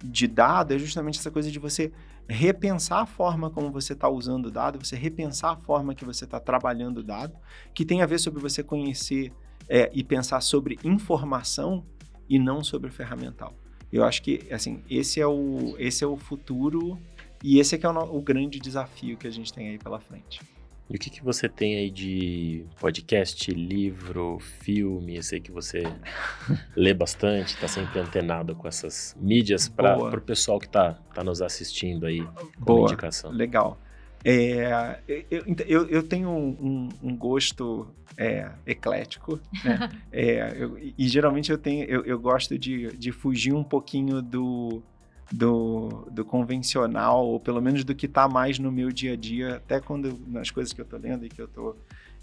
[0.03, 1.93] de dado é justamente essa coisa de você
[2.29, 6.25] repensar a forma como você está usando o dado, você repensar a forma que você
[6.25, 7.37] está trabalhando o dado,
[7.73, 9.33] que tem a ver sobre você conhecer
[9.69, 11.85] é, e pensar sobre informação
[12.29, 13.55] e não sobre ferramental.
[13.93, 16.99] Eu acho que assim esse é o esse é o futuro
[17.43, 20.01] e esse é que é o, o, grande desafio que a gente tem aí pela
[20.01, 20.41] frente.
[20.89, 25.17] E o que, que você tem aí de podcast, livro, filme?
[25.17, 25.83] Eu sei que você
[26.77, 31.43] lê bastante, está sempre antenado com essas mídias para o pessoal que está tá nos
[31.43, 32.27] assistindo aí
[32.61, 33.33] com indicação.
[33.33, 33.79] Legal.
[34.25, 34.99] É,
[35.31, 39.89] eu, eu, eu, tenho um, um gosto é, eclético, né?
[40.11, 44.83] é, eu, e geralmente eu, tenho, eu, eu gosto de, de fugir um pouquinho do,
[45.31, 49.57] do, do convencional, ou pelo menos do que está mais no meu dia a dia,
[49.57, 51.77] até quando nas coisas que eu estou lendo e que eu estou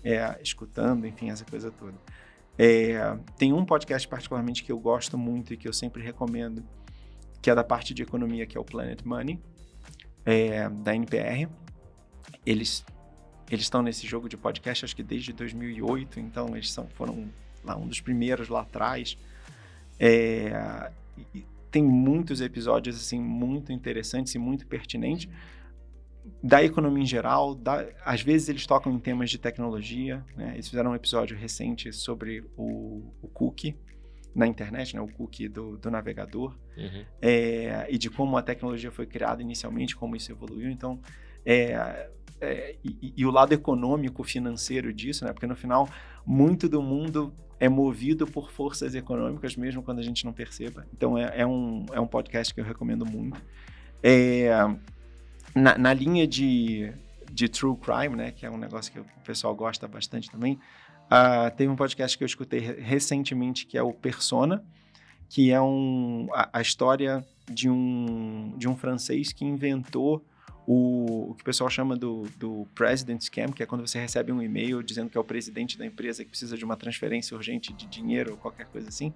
[0.04, 1.96] é, escutando, enfim, essa coisa toda.
[2.58, 6.64] É, tem um podcast particularmente que eu gosto muito e que eu sempre recomendo,
[7.42, 9.40] que é da parte de economia, que é o Planet Money,
[10.26, 11.50] é, da NPR.
[12.46, 12.86] Eles
[13.50, 17.30] eles estão nesse jogo de podcast, acho que desde 2008, então eles são, foram
[17.64, 19.18] lá um dos primeiros lá atrás.
[20.00, 20.92] É,
[21.74, 25.28] tem muitos episódios assim muito interessantes e muito pertinentes
[26.42, 27.56] da economia em geral.
[27.56, 30.24] Da, às vezes eles tocam em temas de tecnologia.
[30.38, 30.52] Né?
[30.54, 33.76] Eles fizeram um episódio recente sobre o, o cookie
[34.36, 35.02] na internet, né?
[35.02, 37.06] o cookie do, do navegador, uhum.
[37.20, 40.70] é, e de como a tecnologia foi criada inicialmente, como isso evoluiu.
[40.70, 41.02] Então,
[41.44, 42.10] é,
[42.44, 45.32] é, e, e, o lado econômico, financeiro disso, né?
[45.32, 45.90] porque no final,
[46.26, 50.86] muito do mundo é movido por forças econômicas, mesmo quando a gente não perceba.
[50.94, 53.42] Então, é, é um, é um podcast que eu recomendo muito.
[54.02, 54.50] É,
[55.56, 56.92] na, na, linha de,
[57.32, 60.60] de true crime, né, que é um negócio que o pessoal gosta bastante também,
[61.06, 64.64] uh, teve um podcast que eu escutei recentemente que é o Persona,
[65.30, 70.26] que é um, a, a história de um, de um francês que inventou
[70.66, 74.32] o, o que o pessoal chama do, do President Scam, que é quando você recebe
[74.32, 77.74] um e-mail dizendo que é o presidente da empresa que precisa de uma transferência urgente
[77.74, 79.14] de dinheiro ou qualquer coisa assim.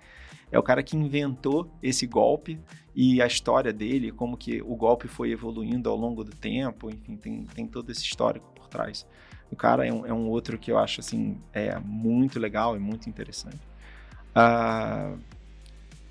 [0.52, 2.60] É o cara que inventou esse golpe
[2.96, 7.16] e a história dele, como que o golpe foi evoluindo ao longo do tempo, enfim,
[7.16, 9.06] tem, tem todo esse histórico por trás.
[9.50, 12.80] O cara é um, é um outro que eu acho assim é muito legal e
[12.80, 13.60] muito interessante.
[14.36, 15.18] Uh,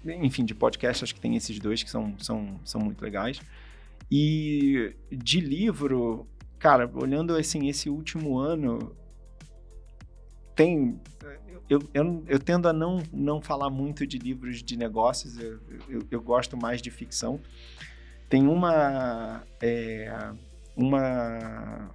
[0.04, 3.40] enfim, de podcast, acho que tem esses dois que são, são, são muito legais.
[4.10, 6.26] E de livro,
[6.58, 8.94] cara, olhando assim esse último ano,
[10.54, 11.00] tem
[11.68, 16.06] eu, eu, eu, tendo a não, não falar muito de livros de negócios, eu, eu,
[16.10, 17.40] eu gosto mais de ficção.
[18.28, 20.12] Tem uma é,
[20.76, 21.90] uma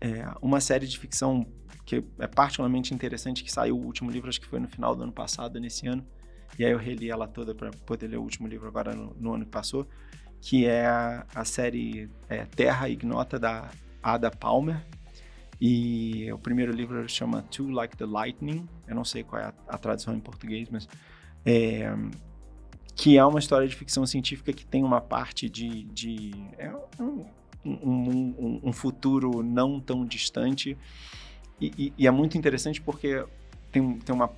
[0.00, 1.46] é, uma série de ficção
[1.84, 5.02] que é particularmente interessante que saiu o último livro acho que foi no final do
[5.02, 6.04] ano passado nesse ano
[6.58, 9.34] e aí eu reli ela toda para poder ler o último livro agora no, no
[9.34, 9.88] ano que passou
[10.40, 13.70] que é a, a série é, Terra Ignota da
[14.02, 14.84] Ada Palmer.
[15.60, 18.68] E o primeiro livro chama Too Like the Lightning.
[18.86, 20.88] Eu não sei qual é a, a tradução em português, mas.
[21.44, 21.92] É,
[22.94, 25.84] que é uma história de ficção científica que tem uma parte de.
[25.84, 27.24] de é um,
[27.64, 30.76] um, um, um, futuro não tão distante.
[31.60, 33.24] E, e, e, é muito interessante porque
[33.72, 34.30] tem, tem uma.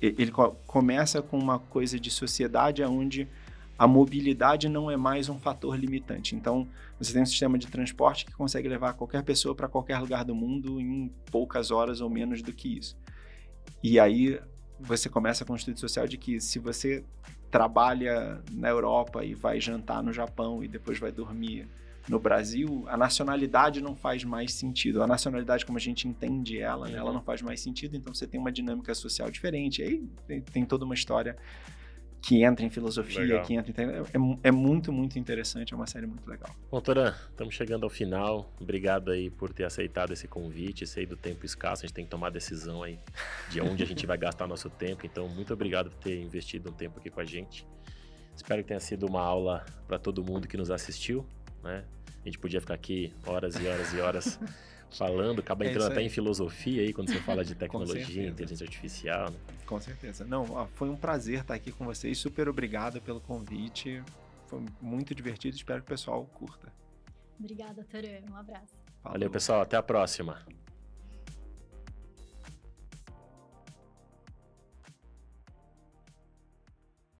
[0.00, 0.32] Ele
[0.66, 3.28] começa com uma coisa de sociedade onde
[3.78, 6.34] a mobilidade não é mais um fator limitante.
[6.34, 6.66] Então,
[6.98, 10.34] você tem um sistema de transporte que consegue levar qualquer pessoa para qualquer lugar do
[10.34, 12.96] mundo em poucas horas ou menos do que isso.
[13.82, 14.40] E aí
[14.80, 17.04] você começa com um estudo social de que se você
[17.50, 21.68] trabalha na Europa e vai jantar no Japão e depois vai dormir
[22.08, 25.02] no Brasil, a nacionalidade não faz mais sentido.
[25.02, 28.26] A nacionalidade, como a gente entende ela, né, ela não faz mais sentido, então você
[28.26, 29.82] tem uma dinâmica social diferente.
[29.82, 31.36] Aí tem, tem toda uma história
[32.20, 33.42] que entra em filosofia, legal.
[33.44, 33.88] que entra em...
[33.88, 36.50] É, é, muito, muito interessante, é uma série muito legal.
[36.70, 38.52] Bom, Toran, estamos chegando ao final.
[38.60, 40.86] Obrigado aí por ter aceitado esse convite.
[40.86, 42.98] Sei do tempo escasso, a gente tem que tomar decisão aí
[43.50, 45.06] de onde a gente vai gastar nosso tempo.
[45.06, 47.66] Então, muito obrigado por ter investido um tempo aqui com a gente.
[48.34, 51.24] Espero que tenha sido uma aula para todo mundo que nos assistiu,
[51.62, 51.84] né?
[52.22, 54.40] A gente podia ficar aqui horas e horas e horas
[54.90, 59.30] falando, acaba é entrando até em filosofia aí quando você fala de tecnologia, inteligência artificial.
[59.30, 59.36] Né?
[59.66, 60.24] Com certeza.
[60.24, 62.18] Não, ó, foi um prazer estar aqui com vocês.
[62.18, 64.02] Super obrigado pelo convite.
[64.46, 65.56] Foi muito divertido.
[65.56, 66.72] Espero que o pessoal curta.
[67.38, 68.20] Obrigada, Toran.
[68.30, 68.74] Um abraço.
[69.02, 69.12] Falou.
[69.12, 69.60] Valeu, pessoal.
[69.60, 70.42] Até a próxima.